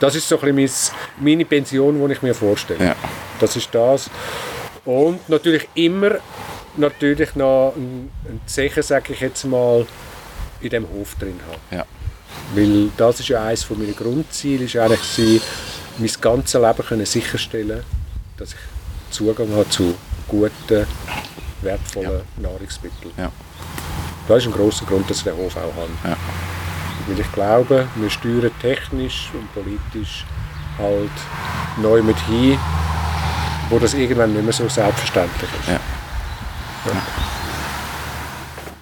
Das 0.00 0.14
ist 0.14 0.28
so 0.28 0.40
ein 0.40 0.54
bisschen 0.54 0.94
mein, 1.18 1.24
meine 1.24 1.44
Pension, 1.44 2.06
die 2.06 2.12
ich 2.12 2.22
mir 2.22 2.34
vorstelle. 2.34 2.84
Ja. 2.84 2.96
Das 3.40 3.56
ist 3.56 3.68
das. 3.72 4.10
Und 4.88 5.28
natürlich 5.28 5.68
immer 5.74 6.12
natürlich 6.78 7.34
noch 7.34 7.74
ein, 7.76 8.10
ein 8.24 8.40
Zeichen, 8.46 8.82
sage 8.82 9.12
ich 9.12 9.20
jetzt 9.20 9.44
mal, 9.44 9.86
in 10.62 10.70
dem 10.70 10.88
Hof 10.88 11.14
drin 11.16 11.38
haben. 11.46 11.76
Ja. 11.76 11.84
Weil 12.54 12.88
das 12.96 13.20
ist 13.20 13.28
ja 13.28 13.44
eines 13.44 13.64
von 13.64 13.78
meiner 13.78 13.92
Grundziele, 13.92 14.64
ist 14.64 14.76
eigentlich 14.76 15.14
gewesen, 15.14 15.42
mein 15.98 16.10
ganzes 16.22 16.54
Leben 16.54 16.88
können 16.88 17.04
sicherstellen, 17.04 17.84
dass 18.38 18.54
ich 18.54 18.58
Zugang 19.10 19.52
habe 19.52 19.68
zu 19.68 19.94
guten, 20.26 20.86
wertvollen 21.60 22.22
Nahrungsmitteln. 22.38 23.12
Ja. 23.18 23.30
Das 24.26 24.38
ist 24.38 24.46
ein 24.46 24.52
grosser 24.54 24.86
Grund, 24.86 25.10
dass 25.10 25.18
ich 25.18 25.24
den 25.24 25.36
Hof 25.36 25.54
auch 25.54 25.74
habe. 25.76 25.90
Ja. 26.02 26.16
Weil 27.08 27.20
ich 27.20 27.32
glaube, 27.32 27.86
wir 27.94 28.08
steuern 28.08 28.50
technisch 28.62 29.28
und 29.34 29.52
politisch 29.52 30.24
halt 30.78 31.10
neu 31.76 32.02
mit 32.02 32.18
hin, 32.20 32.58
wo 33.70 33.78
das 33.78 33.94
irgendwann 33.94 34.32
nicht 34.32 34.44
mehr 34.44 34.52
so 34.52 34.68
selbstverständlich 34.68 35.50
ist. 35.60 35.68
Ja. 35.68 35.80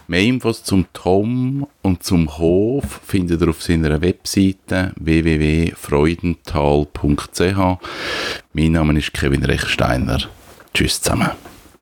Mehr 0.09 0.20
Infos 0.20 0.62
zum 0.62 0.87
Tom 0.93 1.66
und 1.82 2.05
zum 2.05 2.39
Hof 2.39 3.01
findet 3.05 3.41
ihr 3.41 3.49
auf 3.49 3.61
seiner 3.61 4.01
Webseite 4.01 4.93
www.freudenthal.ch. 5.01 7.78
Mein 8.53 8.72
Name 8.72 8.97
ist 8.99 9.12
Kevin 9.12 9.45
Rechsteiner. 9.45 10.20
Tschüss 10.72 11.03
zusammen. 11.03 11.30